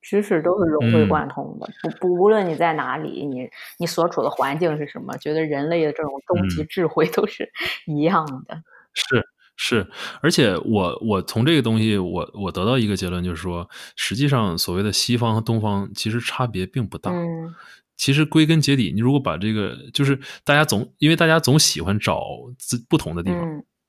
[0.00, 1.68] 知识都是融会贯通的。
[1.82, 7.50] 不不，无论你在哪里，你你所处的环境是什么，觉得人类的这种终极智慧都是
[7.86, 8.62] 一样的。
[8.94, 9.26] 是。
[9.56, 9.86] 是，
[10.20, 17.10] 而且我我从这个东西，我我得到一个结论，就是说，实际上所谓的西方和东方其实差别并不大。
[17.12, 17.54] 嗯，
[17.96, 22.20] 其实归根结底，你如果把这个，就是大家总因为大家总喜欢找
[22.58, 23.40] 自不同的地方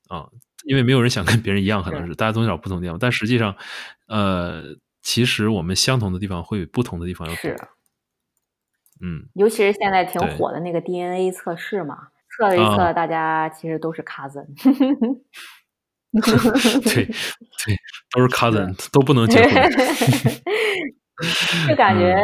[0.08, 0.28] 啊，
[0.64, 2.98] 因为没有人想跟别人一样，可能是大家总找不同的地方。
[2.98, 3.56] 但实际上，
[4.06, 4.62] 呃，
[5.02, 7.50] 其实我们相同的地方会比不同的地方要多。
[9.00, 14.46] 嗯，尤其是现在挺火的那个 DNA 测试嘛，测了一测，大家其实都是 cousin。
[16.16, 16.22] 对
[17.04, 17.76] 对，
[18.10, 19.52] 都是 cousin，都不能结婚。
[21.68, 22.14] 就感觉，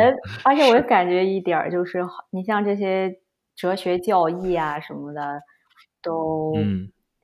[0.44, 3.18] 而且我感觉一点就是，你像这些
[3.56, 5.40] 哲学教义啊什么的，
[6.02, 6.54] 都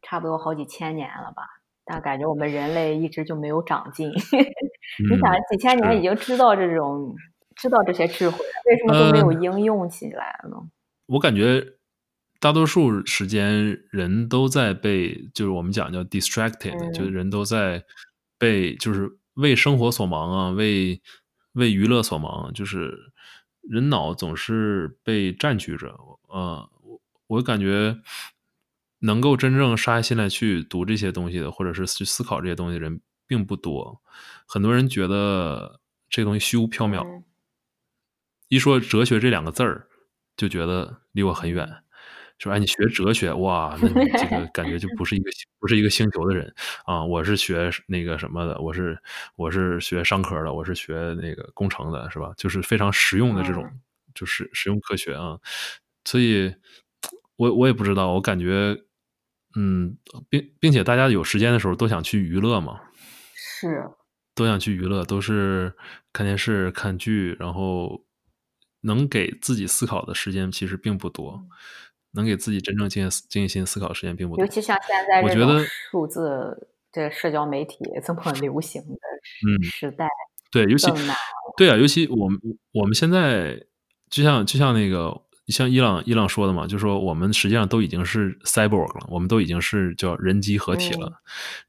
[0.03, 1.43] 差不多好几千年了吧？
[1.85, 4.11] 但感觉我们人类一直就没有长进。
[4.11, 7.15] 你想，几千年已经知道这种，
[7.57, 10.57] 知道这些智慧，为什么都没有应用起来呢？
[11.07, 11.78] 我感觉。
[12.41, 17.85] 大多数时间，人都在被，就是我们讲叫 distracted，就是人都在
[18.39, 21.03] 被，就是为生活所忙啊，为
[21.53, 22.97] 为娱乐所忙，就是
[23.63, 25.89] 人脑总是被占据着。
[26.29, 27.99] 呃，我我感觉
[29.01, 34.01] 能够真正杀下心来去读这些东西的，或者是去思考这些东西的人并不多。
[34.47, 37.25] 很多人觉得这东西虚无缥缈，
[38.47, 39.89] 一说哲学这两个字儿，
[40.37, 41.83] 就觉得离我很远。
[42.39, 43.77] 说哎，你学哲学哇？
[43.83, 46.53] 那你这个感觉就不是一个不是一个星球的人
[46.87, 47.05] 啊！
[47.05, 48.99] 我是学那个什么的，我是
[49.37, 52.33] 我是学商科的，我是学那个工程的，是吧？
[52.37, 53.69] 就是非常实用的这种，
[54.15, 55.39] 就是实用科学啊。
[56.05, 56.55] 所以，
[57.37, 58.77] 我我也不知道，我感觉，
[59.57, 59.97] 嗯，
[60.29, 62.81] 并并且大家有时间的时候都想去娱乐嘛，
[63.35, 63.83] 是
[64.35, 65.75] 都想去娱乐，都是
[66.13, 68.05] 看电视、看剧，然后
[68.83, 71.45] 能给自己思考的时间其实并不多。
[72.19, 75.23] 能给自己真正静静心思考时间并不多，尤其像现在。
[75.23, 80.09] 我觉得 数字这社交媒体这么流行的时代，
[80.51, 80.91] 对，尤其
[81.57, 82.41] 对啊，尤其我们
[82.73, 83.65] 我们现在
[84.11, 91.23] 就像就像那个像伊朗伊朗说的嘛，就说我们实际上都已经是 cyborg 了，我们都已经是叫人机合体了，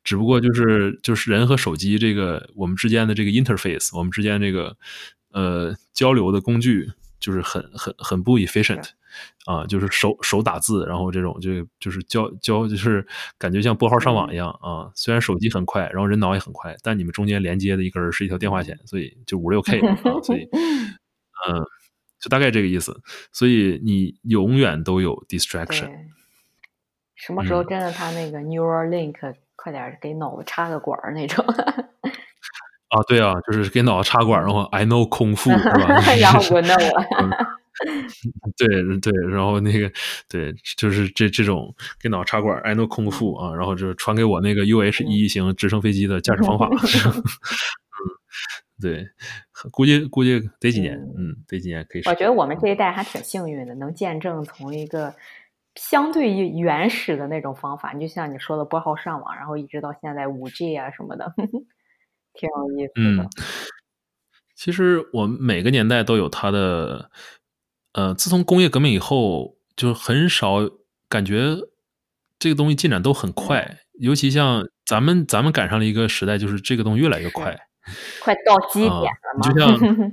[0.04, 4.76] 只不过就是就是人和手机这个我们之间的这个 interface，我们之间这个
[5.32, 8.90] 呃交流的工具就是很很很不 efficient。
[9.46, 13.06] 啊，就是手手打字，然后这种就就是交交，就是
[13.38, 14.92] 感觉像拨号上网一样啊。
[14.96, 20.48] 虽然手机很快，然后人脑也很快，但你们中间连接的一根是一条电话线，所以就五六 K 啊，所以
[21.48, 21.66] 嗯，
[22.20, 23.02] 就大概这个意思。
[23.32, 25.90] 所以你永远都有 distraction。
[27.16, 31.46] 什么时候真的他那个 Neuralink 快点给脑子插个管儿那种？
[32.90, 36.02] 啊，对啊，就是给脑子插管，然后 I know 空腹是吧？
[36.20, 37.59] 然后我那我。
[38.58, 38.68] 对
[39.00, 39.92] 对，然后那个
[40.28, 46.70] 对，就是这这种电脑插管，I know 空腹啊，然后就传给我那个 UH 一型直升飞机的驾驶方法。
[48.00, 48.12] 嗯，
[48.82, 49.08] 对，
[49.72, 52.02] 估计估计得几年，嗯，得几年可以。
[52.06, 55.14] 我觉得我们这一代还挺幸运的，能见证从一个
[55.76, 61.34] 相对于原始的那种方法，你就像你说的拨号上网，然后一直到现在五 G 啊什么的，
[62.34, 63.30] 挺有意思的。
[64.56, 67.10] 其实我们每个年代都有它的。
[67.94, 70.60] 呃，自从工业革命以后，就很少
[71.08, 71.58] 感觉
[72.38, 73.80] 这个东西进展都很快。
[74.00, 77.58] 尤其像咱们，咱们赶上了一个时代，就是这个东西越来越快，
[78.22, 79.42] 快到基点了嘛。
[79.50, 80.12] 就像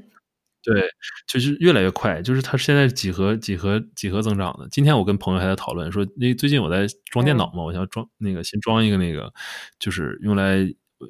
[0.62, 0.88] 对，
[1.28, 4.66] 就是越来越快，就是它现在几何、几何、几何增长的。
[4.70, 9.32] 今天我跟朋友还在讨论说，那最近我在装电脑嘛，我想装那个先装一个那个，
[9.78, 10.56] 就是用来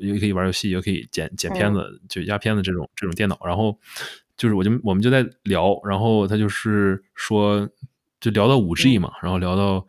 [0.00, 3.78] 也可以玩游戏，也可以剪剪片子，就压片子这种这种电脑，然后。
[4.36, 7.66] 就是我就我们就在聊，然后他就是说，
[8.20, 9.86] 就聊到五 G 嘛，然后聊到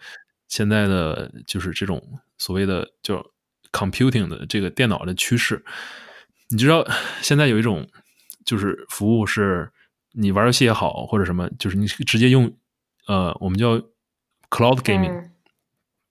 [0.47, 2.01] 现在的就是这种
[2.37, 3.25] 所谓的叫
[3.73, 5.65] computing 的这个电脑的趋势。
[6.49, 6.87] 你知道
[7.21, 7.85] 现在有一种
[8.45, 9.69] 就是服务是，
[10.13, 12.55] 你玩游戏也好或者什么，就是你直接用
[13.07, 13.77] 呃我们叫
[14.49, 15.29] cloud gaming，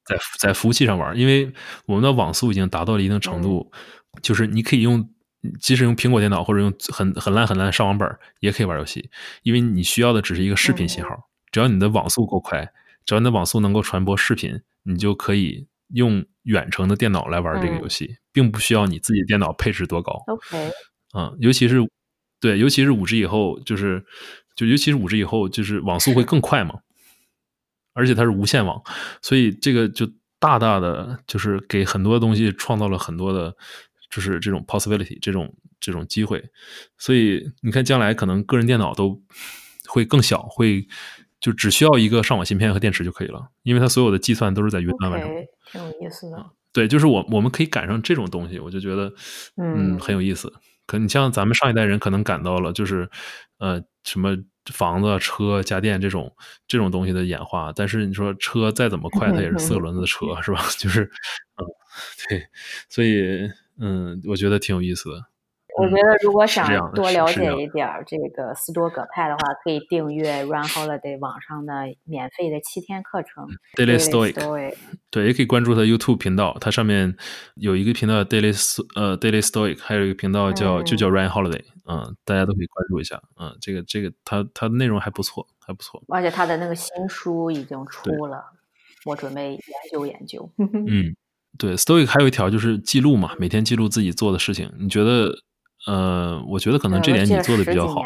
[0.04, 1.50] 在在服务器上玩，因为
[1.86, 3.72] 我们的网速已经达到了一定程度，
[4.20, 5.08] 就是你可以用。
[5.60, 8.08] 即使用苹果电脑或者用很很烂很烂的上网本
[8.40, 9.10] 也可以玩游戏，
[9.42, 12.72] 因为你需要的只是一个视频信号，只要你的网速够快，
[13.04, 20.22] 只要你的网速能够传播视频，你就可以用远程的电脑来玩这个游戏，并不需要你自己电脑配置多高。
[20.26, 20.70] OK，
[21.14, 21.78] 嗯，尤其是
[22.40, 24.04] 对，尤其是五 G 以后，就是
[24.54, 26.80] 就尤其是五 G 以后，就是网速会更快嘛，
[27.94, 28.82] 而且它是无线网，
[29.22, 30.06] 所以这个就
[30.38, 33.56] 大大的就是给很多东西创造了很多的。
[34.10, 36.42] 就是这种 possibility，这种这种机会，
[36.96, 39.20] 所以你看，将来可能个人电脑都
[39.88, 40.86] 会更小，会
[41.40, 45.30] 就只需要一个上网芯片和电池就可以了，因为它所有的计算都是在云端完成。
[45.70, 46.50] 挺有意思的。
[46.72, 49.12] 对，就是我我们可以赶上这种东西，我就觉得
[49.56, 50.52] 嗯很有意思。
[50.86, 53.08] 可你像咱们上一代人可能感到了，就是
[53.58, 54.36] 呃什么
[54.72, 56.34] 房子、车、家电这种
[56.68, 60.62] 这种东西的演化，但是你说车再怎么快，它也是四个轮子的车，是吧？
[60.78, 61.66] 就是嗯
[62.28, 62.46] 对，
[62.88, 63.50] 所以。
[63.80, 65.26] 嗯，我觉得挺有意思的。
[65.78, 73.46] 我觉得如果想多了解一点这个斯多葛派的话，可以订阅 Run Holiday 网上的免费的七天课程。
[73.74, 74.74] Daily Stoic，
[75.10, 77.14] 对，也可以关注他 YouTube 频道，它上面
[77.56, 78.56] 有一个频道 Daily
[78.94, 83.20] 呃 Daily Stoic，还有一个频道叫就叫 Run Holiday，嗯，大家都可以关注一下。
[83.38, 86.02] 嗯，这个这个他他的内容还不错，还不错。
[86.08, 88.42] 而且他的那个新书已经出了，
[89.04, 89.60] 我准备研
[89.92, 90.50] 究研究。
[90.56, 91.14] 嗯。
[91.58, 94.72] 对，Stoic 还有一条就是记录嘛，每天记录自己做的事情。
[94.78, 95.32] 你觉得，
[95.86, 98.02] 呃，我觉得可能这点你做的比较好。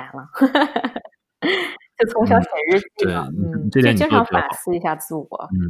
[1.99, 5.27] 就从小写日记嘛，嗯，就经常反思一下自我。
[5.53, 5.69] 嗯，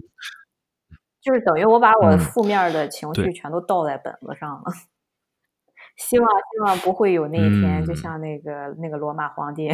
[1.20, 4.64] 就是等于我把我负面的情绪全都倒在本子上了，
[5.96, 9.70] 希望希望不会有那一天，就像那个那个罗马皇帝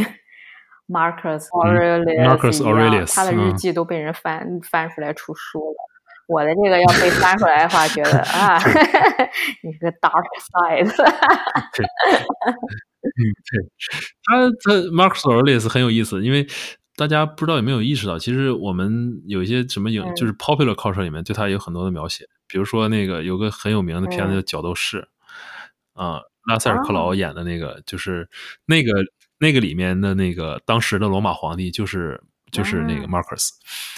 [0.89, 5.77] Marcus Aurelius 他的日记都被人翻翻出来出书了。
[6.27, 8.59] 我的这个要被翻出来的话，觉得 啊，
[9.63, 10.91] 你是个 dark side。
[13.07, 13.63] 嗯，对，
[14.25, 16.47] 他他 Marcus Aurelius 很有意思，因为
[16.97, 25.07] 大家不知道有没有意识到，其实我们有一些什么影，就是 popular culture 里面对他有很多的描写，比如说那个有个很有名的片子叫《角斗士》，
[26.03, 28.29] 啊，拉塞尔克劳演的那个，就是
[28.67, 28.91] 那个
[29.39, 33.51] 那个里面的那个当时的罗马皇帝就是就是那个 Marcus。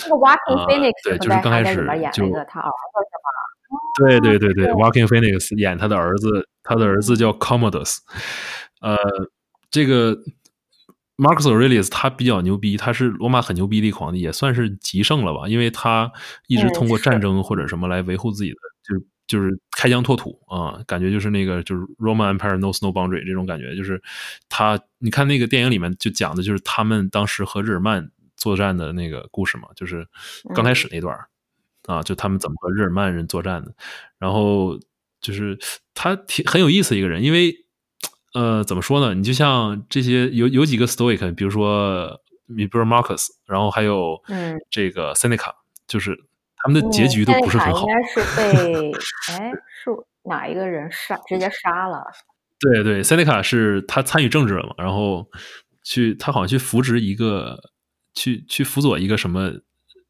[0.02, 1.76] 那个 Walking Phoenix 对，就是刚开始
[2.12, 3.38] 就他儿子是吗？
[3.98, 7.98] 对对对对，Walking Phoenix 演他的儿子，他的儿子叫 Commodus。
[8.80, 8.96] 呃，
[9.70, 10.16] 这个
[11.16, 15.48] Marcus Aurelius 他比较牛逼，他是罗马很牛逼的皇帝，也算是极盛了吧？
[15.48, 16.10] 因为他
[16.46, 24.00] 一直通过战争或者什么来维护自己的，就是就是开疆拓土啊，感觉就是那个就是 Roman Empire knows no boundary 这种感觉，就是
[24.48, 30.08] 他你看那个电影里面就讲的就是他们当时和日耳曼作战的那个故事嘛，就是
[30.54, 31.14] 刚开始那段
[31.84, 33.74] 啊，就他们怎么和日耳曼人作战的，
[34.18, 34.80] 然后
[35.20, 35.58] 就是
[35.92, 37.54] 他挺很有意思一个人，因为。
[38.34, 39.14] 呃，怎么说呢？
[39.14, 45.50] 你就像这些有有几个 Stoic，比如说你比如 Marcus，然后还有嗯这个 Seneca，
[45.86, 46.14] 就是
[46.56, 47.80] 他们的结局都不是很好。
[47.80, 48.92] 应该是被
[49.32, 49.50] 哎
[49.82, 49.90] 是
[50.24, 52.04] 哪一个人杀直接杀了？
[52.60, 54.74] 对对，Seneca 是他参与政治了嘛？
[54.76, 55.26] 然后
[55.82, 57.58] 去他好像去扶植一个
[58.18, 59.52] 去去辅佐一个什么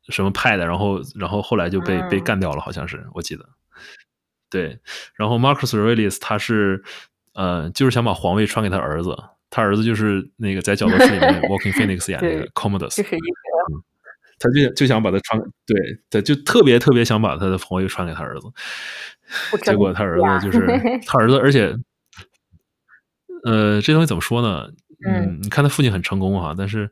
[0.09, 3.49] 什么派的，然后然后后来就被被干掉了，好像是我记得。
[4.51, 4.81] 对，
[5.15, 6.83] 然后 Marcus Aurelius 他是。
[7.35, 9.17] 呃，就是想把皇位传给他儿子，
[9.49, 13.25] 他儿子就是那个在角斗士里面 Walking Phoenix 演那个 Commodus，就是一个，
[14.41, 18.49] 他就就想把他传，对，他就特别特别想把他的皇位传给他儿子，
[19.63, 20.67] 结果他儿子就是
[21.07, 21.73] 他儿子，而且，
[23.45, 24.69] 呃，这东西怎么说呢？
[25.07, 26.91] 嗯，你看他父亲很成功哈，但是。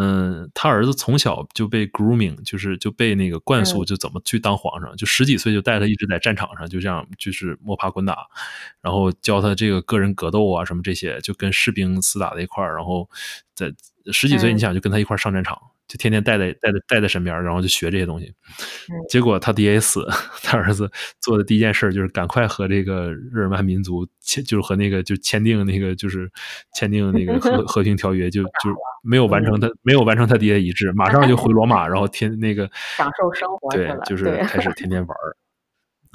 [0.00, 8.26] 嗯，他儿子从小就被 grooming，就是就被那个灌输，就怎么去当皇上，就十几岁就带他一直在战场上，就这样就是摸爬滚打，
[8.80, 13.08] 然后教他这个个人格斗啊什么这些，就跟士兵厮打在一块儿，然后
[13.54, 13.72] 在
[14.12, 15.60] 十几岁你想就跟他一块儿上战场。
[15.92, 18.32] 就天天带在带在带在身边，然后就学这些东西。
[19.10, 20.08] 结果他爹死，
[20.42, 26.30] 他儿子做的第一件事就是赶快和这个日耳曼民族签，就是和那个就签订那个就是
[26.74, 28.50] 签订那个和和平条约，就就
[29.02, 34.88] 没有完成他没有完成他爹的遗志，马上就回罗马，然后天那个 享受生活对，就是开始天。
[34.92, 35.36] 天玩儿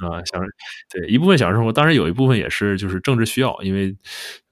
[0.06, 0.46] 啊，享受
[0.88, 3.96] 对一部分享受生活，当然有一部分也是就是政治需要，因为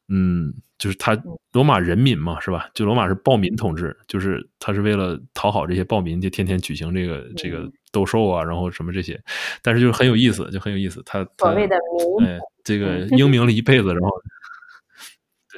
[0.09, 0.55] 嗯。
[0.79, 1.17] 就是他
[1.53, 2.69] 罗马人民嘛，是吧？
[2.75, 9.19] 就罗马是暴民统治，就是他是为了讨好这些暴民，就天天举行这个这个斗兽啊，然后什么这些。
[9.63, 11.03] 但是就是很有意思，就很有意思。
[11.07, 11.75] 他所谓的
[12.21, 14.11] 民，哎，这个 英明了一辈子，然后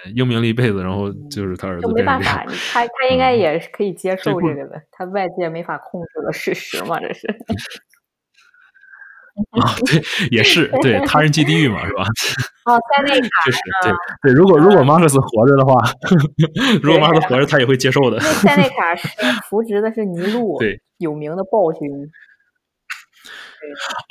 [0.05, 7.27] 对英明了一辈子，然后就是他儿子没办法， 他他应该也是可以接受这个的，他外界没法控制的事实嘛，这是。
[9.61, 12.05] 啊，对，也是对，他人即地狱嘛，是吧？
[12.67, 14.33] 哦，塞内 卡，确实，对对。
[14.33, 15.81] 如果如果马克思活着的话，
[16.83, 18.19] 如果马克思活着，他也会接受的。
[18.19, 19.09] 因为塞内卡是
[19.49, 21.89] 扶植的是尼禄，对，有名的暴君。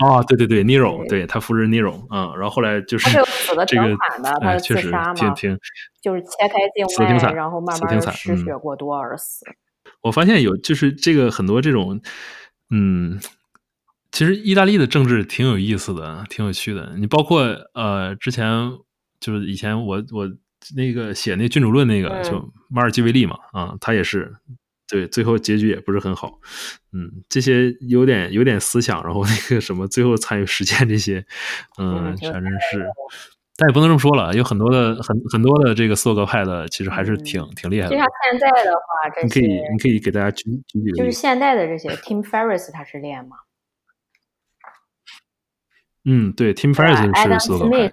[0.06, 5.58] 啊，对对对，Nero，对他扶植 Nero，嗯，然后后来就是死的挺惨的，他自杀嘛，挺挺，
[6.02, 9.46] 就是切开静脉，然后慢慢失血过多而死。
[10.02, 12.00] 我发现有就是这个很多这种，
[12.70, 13.20] 嗯。
[14.18, 16.92] 其实意大利的政治挺有意思的，挺有趣的。
[16.98, 17.44] 你包括
[17.76, 18.72] 呃，之前
[19.20, 20.28] 就是以前我我
[20.76, 24.34] 那个写那君主论那个，就马尔基维利嘛，啊，他也是
[24.88, 26.40] 对，最后结局也不是很好。
[26.94, 31.24] 嗯，这些有点有点思想，然后那个什么，最后参与实践这些，
[31.78, 32.88] 嗯，全真是，
[33.56, 37.92] 但也不能这么说了，有很多的很很多的这个斯多格派的，其实还是挺挺厉害的。
[37.92, 43.38] 就像现在的话，你可以你可以给大家举举几个，就是现代的这些 Tim Ferris 他是练吗？
[46.10, 47.92] 嗯，对，Tim Ferriss 是斯多格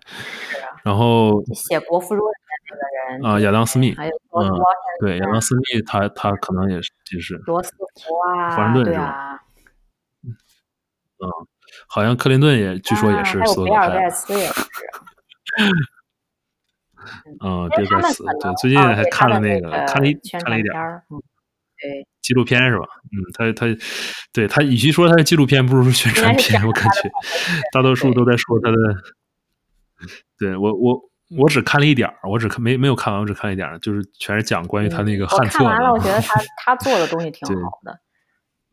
[0.85, 2.39] 然后写《国富论》的
[2.71, 4.51] 那个人啊，亚当斯密，还有嗯，
[5.01, 7.85] 对，亚当斯密，他他可能也是，就是罗斯福
[8.29, 9.43] 啊，华盛顿是吧？
[10.23, 11.29] 嗯，
[11.89, 13.89] 好像克林顿也据说也是斯多格派。
[13.89, 14.62] 比尔盖茨也是。
[17.41, 21.03] 嗯，比尔盖茨，对，最近还看了那个，看了一看了一点儿。
[21.81, 22.87] 对，纪录片是吧？
[23.12, 23.66] 嗯，他他，
[24.33, 26.66] 对他，与其说他是纪录片，不如说宣传片。
[26.66, 27.11] 我感觉
[27.70, 28.77] 大多数都在说他的。
[30.39, 30.99] 对我我
[31.39, 35.59] 我只看了一点儿，我只看没没有看完，我只看了一点儿，就是全是讲关于他那个汉册。
[35.59, 38.01] 看完了，我觉得他 他做的东西挺好的，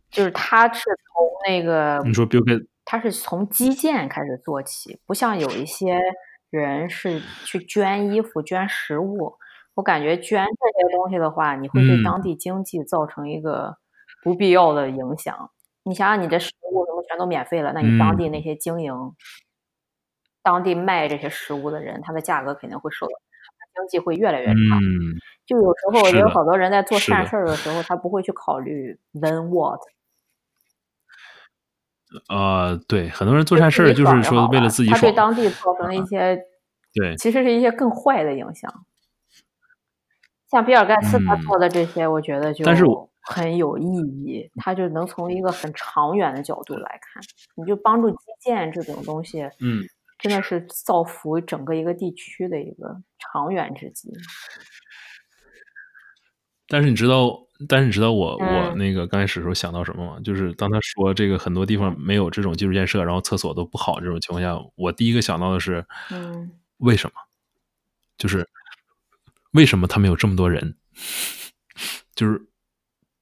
[0.09, 5.99] 就是他是从那个你说 Bill Gates，他是从基建开始做起，不像有一些
[6.49, 9.35] 人是去捐衣服、捐食物。
[9.75, 13.77] 我感觉捐这些东西的话，你会对当地经济造成一个
[14.23, 15.51] 不必要的影响。
[15.83, 18.93] 你想想，你的食物什么全都免费了，那你当地那些经营、
[20.43, 23.13] 当地卖这些食物的人，他的价格肯定会受到
[23.73, 24.53] 经济会越来越差。
[25.45, 29.79] 就有时候也有好多人在做善事儿的时候，他不会去考虑 then what。
[32.27, 36.37] 啊，对，很多人做善事儿就是说为了自己爽，他对当地造成了一些
[36.93, 38.69] 对，其实是一些更坏的影响。
[40.51, 42.65] 像比尔盖茨他做的这些，我觉得就
[43.21, 44.51] 很有意义。
[44.57, 47.23] 他就能从一个很长远的角度来看，
[47.55, 49.81] 你就帮助基建这种东西，嗯，
[50.19, 54.11] 真的是造福整个一个地区的一个长远之计。
[56.67, 57.47] 但是你知道？
[57.69, 60.19] 但是你知道我我那个刚开始的时候想到什么吗？
[60.23, 67.13] 就是当他说这个很多地方没有这种基础建设，然后厕所都不好这种情况下，我第一个想到的是，嗯，为什么？
[68.17, 68.47] 就是
[69.51, 70.75] 为什么他们有这么多人？
[72.15, 72.41] 就是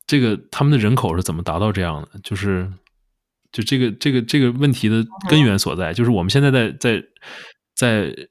[0.07, 2.19] 这个他们的人口是怎么达到这样的？
[2.23, 2.71] 就是
[3.51, 7.03] 就这个这个这个问题的根源所在，就是我们现在在在
[7.75, 8.29] 在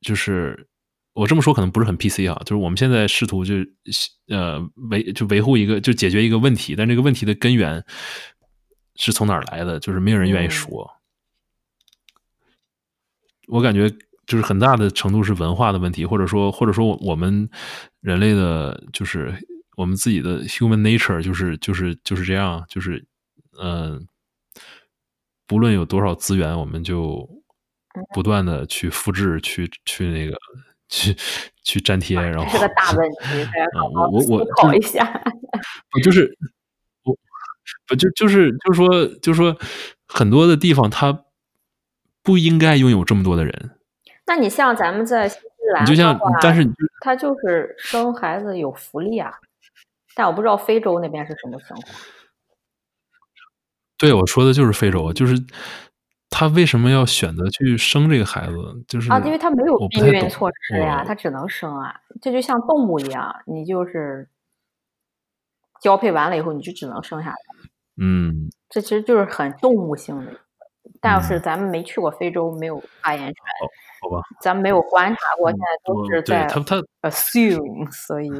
[0.00, 0.68] 就是。
[1.16, 3.54] 我这么说可能不是很 PC 啊，就是我们现在试图就
[4.26, 4.58] 呃
[4.90, 7.84] 维就维护一个就解决一个问题，但这个问题的根源
[8.96, 9.78] 是从哪儿来的？
[9.78, 10.90] 就是没有人愿意说。
[13.46, 13.88] 我感觉
[14.26, 17.48] 就是很大的程度是文化的问题，或者说或者说我们
[18.00, 19.34] 人类的，就是
[19.76, 23.04] 我们自己的 human nature，就是就是就是这样，就是
[23.60, 24.06] 嗯，
[25.46, 27.28] 不论有多少资源，我们就
[28.14, 30.36] 不断的去复制，去去那个。
[30.86, 31.16] 去
[31.64, 33.16] 去粘贴，然后是个大问题，
[33.96, 35.02] 我我我考一下。
[35.90, 36.30] 不就是
[37.02, 37.16] 我
[37.88, 39.56] 不就就是就是说就是说
[40.06, 41.24] 很多的地方它
[42.22, 43.70] 不应该拥有这么多的人。
[44.26, 46.66] 那你像咱们在新西兰，你就像但是
[47.00, 49.32] 他就是生孩子有福利啊，
[50.14, 51.94] 但我不知道非洲那边是什么情况。
[53.98, 55.34] 对，我说的就是非洲，就是。
[56.36, 58.56] 他为什么要选择去生这个孩子？
[58.88, 61.94] 就是啊，因为他没有避孕措施呀，他只能生啊。
[62.20, 64.28] 这就像动物一样，你就是
[65.80, 67.36] 交配完了以后，你就只能生下来。
[68.02, 70.32] 嗯，这其实就是很动物性的。
[71.00, 73.34] 但是咱们没去过非洲，没有发言权。
[74.00, 76.46] 好吧，咱们没有观察过，现在都是在
[77.02, 78.30] assume，所以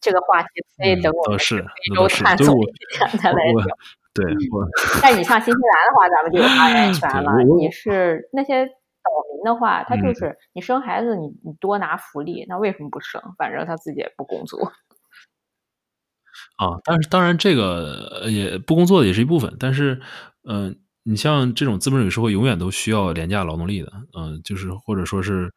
[0.00, 3.76] 这个话题可以等我们洲探索一下再来聊。
[4.12, 4.24] 对，
[5.02, 7.32] 但你像新西兰的话，咱们就有发言权了。
[7.58, 13.22] 你是那些岛民的话，他就是你生孩子，你你多拿福利，那为什么不生？
[13.38, 14.58] 反正他自己也不工作。
[16.58, 19.56] 啊，但是当然这个也不工作的也是一部分。
[19.58, 20.00] 但是，
[20.48, 20.78] 嗯，
[21.10, 23.92] 你像这种资本主义社会，永远都需要廉价劳动力的。
[24.16, 25.52] 嗯，就是或者说是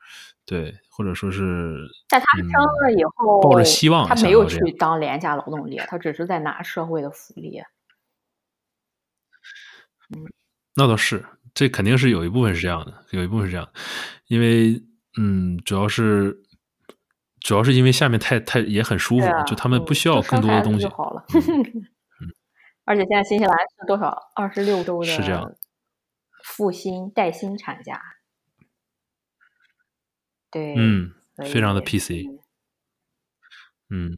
[0.45, 1.88] 对，或者说是。
[2.10, 7.62] 在他生了以后，抱着希望，他没有去当廉价劳动力，他只是在拿社会的福利。
[10.10, 10.26] 嗯
[10.76, 11.24] 那倒是，
[11.54, 13.70] 这肯定是有一部分是这样的，有一部分是这样，
[14.26, 14.82] 因为
[15.20, 16.41] 嗯，主要是
[17.39, 20.88] 主要是因为下面太太也很舒服，就他们不需要更多的东西。
[20.88, 21.24] 好了，
[22.86, 25.06] 而且现在新西兰是多少二十六周的？
[25.06, 25.54] 是这样，
[26.44, 28.02] 复薪带薪产假。
[30.52, 32.28] 对，嗯，非常的 PC。
[33.90, 34.18] 嗯。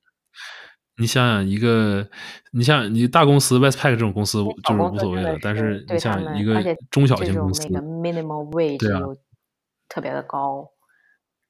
[0.98, 2.10] 你想想，一个
[2.54, 6.56] 你像你大公司 Westpac 这种公司就是无所谓的，但是你像一个
[6.90, 9.18] 中小型公司，那个 minimum wage
[9.90, 10.72] 特别的高，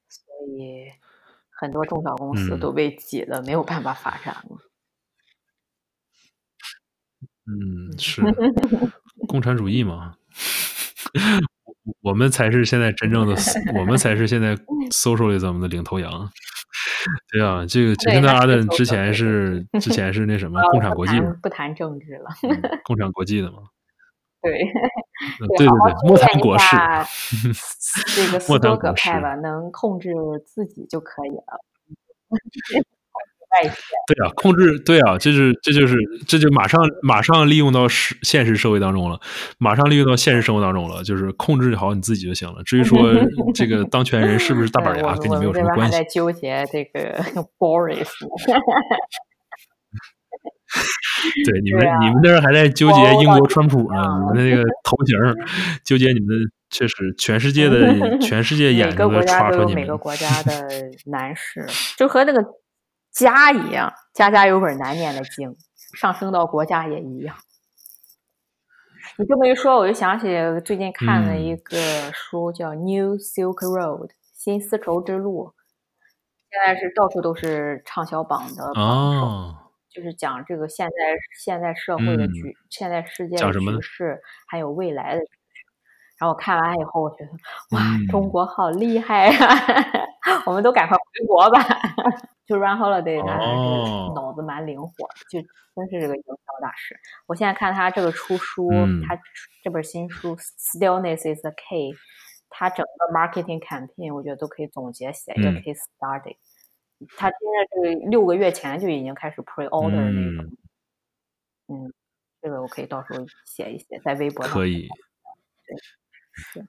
[0.08, 0.90] 所以
[1.48, 4.58] 很多中小公司都被挤的没有办法发展了。
[7.48, 8.22] 嗯，是
[9.28, 10.14] 共产主义嘛？
[12.02, 13.34] 我们才是现在真正的，
[13.78, 14.56] 我们才是现在
[14.90, 16.30] socialism 的领头羊。
[17.32, 22.28] 对啊，这个杰森·阿登之前是之前是那什么共产国际不谈政治了，
[22.84, 23.58] 共产国际的嘛。
[24.42, 24.58] 对，
[25.38, 26.76] 对对对，莫谈国事。
[28.14, 30.10] 这个斯多葛派吧，能控制
[30.44, 31.60] 自己就可以了。
[33.62, 35.96] 对啊，控制对啊，这是这就是
[36.26, 39.18] 这就马上马上利用到实现实社会当中了，
[39.58, 42.62] 马上利用到现实生活当中了，就是控制好你自己就行了。
[42.64, 42.98] 至于说
[43.54, 45.92] 这个当权人是不是大板牙，跟你没有什么关系。
[45.92, 47.18] 在纠结这个
[47.58, 48.08] Boris。
[51.46, 54.02] 对，你们你们那儿还在纠结英国川普呢，
[54.32, 55.16] 你们那个头型
[55.84, 56.34] 纠结你们的，
[56.70, 59.82] 确实全世界的全世界眼睛都刷出你们。
[59.82, 60.68] 每个国家的
[61.06, 61.64] 男士，
[61.96, 62.44] 就和那个。
[63.16, 65.56] 家一样，家家有本难念的经，
[65.94, 67.34] 上升到国家也一样。
[69.16, 70.26] 你这么一说，我就想起
[70.62, 71.78] 最近看了一个
[72.12, 75.54] 书，叫《New Silk Road》新丝绸之路，
[76.50, 80.92] 现在是到处都是畅销榜的榜首，就是讲这个现在
[81.42, 85.22] 现在社会的局，现在世界的局势，还有未来的。
[86.18, 87.30] 然后我看完以后，我觉得
[87.70, 89.38] 哇，中国好厉害呀！
[90.44, 91.64] 我们都赶快回国吧。
[92.46, 94.90] 就 Run Holiday，他脑子蛮灵活，
[95.28, 95.40] 就
[95.74, 96.96] 真是这个营销大师。
[97.26, 98.70] 我现在看他这个出书，
[99.06, 99.20] 他
[99.62, 101.92] 这本新书《Stillness Is the Key》，
[102.48, 106.36] 他整个 marketing campaign，我觉得都可以总结写一个 case study。
[107.16, 110.56] 他现在这个六个月前就已经开始 pre order 那种。
[111.68, 111.92] 嗯，
[112.40, 114.54] 这个我可以到时候写一写，在微博上。
[114.54, 114.88] 可以。
[115.66, 115.76] 对。
[116.34, 116.68] 是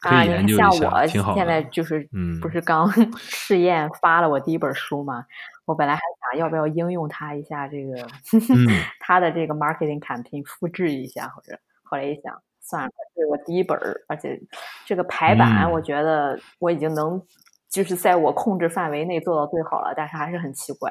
[0.00, 2.08] 啊，你看像我现在就是
[2.40, 2.88] 不是刚
[3.18, 5.24] 试验发了我第一本书嘛？
[5.64, 6.00] 我本来还
[6.32, 8.06] 想要不要应用它一下这个
[9.00, 13.78] 他的这个 marketing campaign 复制一下，或者后来一想算了，这是我第一本，
[14.08, 14.40] 而且
[14.86, 17.20] 这个排版我觉得我已经能
[17.68, 20.90] 就是在我控制范围内做到最好了，但是还是很奇怪，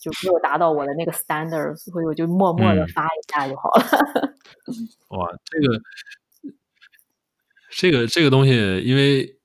[0.00, 3.84] 就没有达到我的那个 standard，所以我就默默的发一下就好了。
[5.16, 5.80] 哇，这个。
[7.78, 9.38] 这个这个东西，因为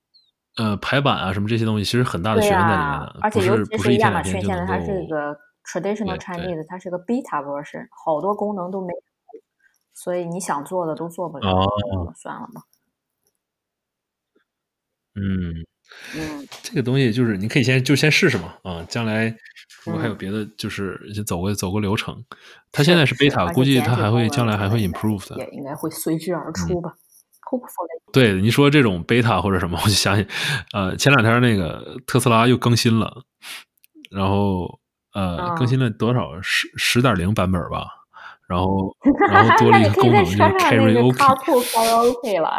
[0.56, 8.94] 呃排版啊什么这些东西，其实很大的学问在里面的，而且尤其是亚马逊现在它是一个 traditional Chinese，它是个 beta version，好多功能都没，
[9.94, 11.44] 所以你想做的都做不了，
[12.16, 12.62] 算了吧。
[15.16, 15.66] 嗯
[16.16, 19.28] 嗯，这个东西就是你可以先就先试试嘛，啊，将来
[19.84, 22.24] 如果还有别的，就是先走个走个流程。
[22.72, 26.96] 它现在是 beta，估计它还会将来还会 improve 的，也应该会随之而出吧。
[28.14, 30.26] 对，你说这种 beta 或者什么，我就想起，
[30.74, 33.24] 呃，前两天那个特斯拉又更新了，
[34.10, 34.80] 然后
[35.14, 37.88] 呃，更新了多少十十点零版本吧，
[38.48, 38.96] 然后
[39.30, 42.50] 然后多了一个功能，就是 karaoke 了。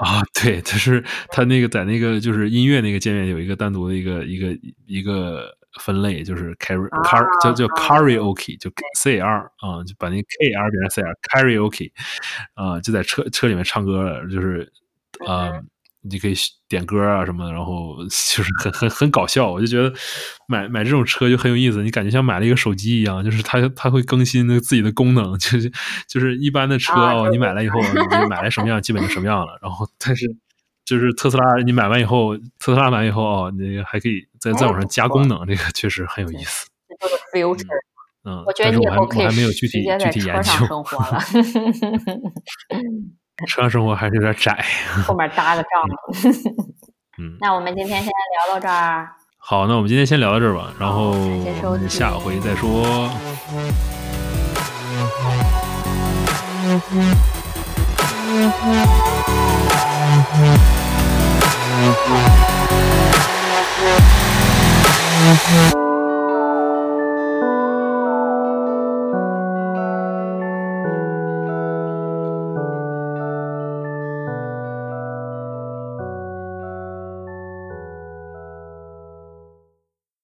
[0.00, 5.55] 啊，对，就是它那个在那个就是音乐那个界面有一个单独的一个一个一个。
[5.80, 11.90] 分类就是 carry car 叫叫 karaoke 就 c r 啊就把那 k r 变成 c r karaoke
[12.54, 14.70] 啊就在车车里面唱歌就是
[15.26, 15.52] 啊
[16.02, 16.34] 你可以
[16.68, 19.92] 点歌啊什么的然后 就是很很很搞笑我就觉得
[20.48, 25.70] 买买这种车就很有意思你感觉像买了一个手机一样就是它它会更新那自己的功能 就是
[26.08, 30.36] 就是一般的车哦你买了以后你买来什么样基本就什么样了然后但是。
[30.86, 36.68] 就是特斯拉，你买完以后，特斯拉买以后哦，你还可以再再往上加功能，这个确实很有意思。
[36.88, 37.66] 这个 future，
[38.24, 40.50] 嗯，我觉得你以后可以具体具体研究。
[40.66, 41.20] 生活了。
[43.46, 44.64] 车上生活还是有点窄。
[45.04, 46.54] 后面搭个帐篷。
[47.18, 49.10] 嗯， 那我们今天先聊到这儿。
[49.36, 53.10] 好，那我们今天先聊到这儿吧，然后我们下回再说。
[60.28, 60.60] Thank
[65.74, 65.85] you.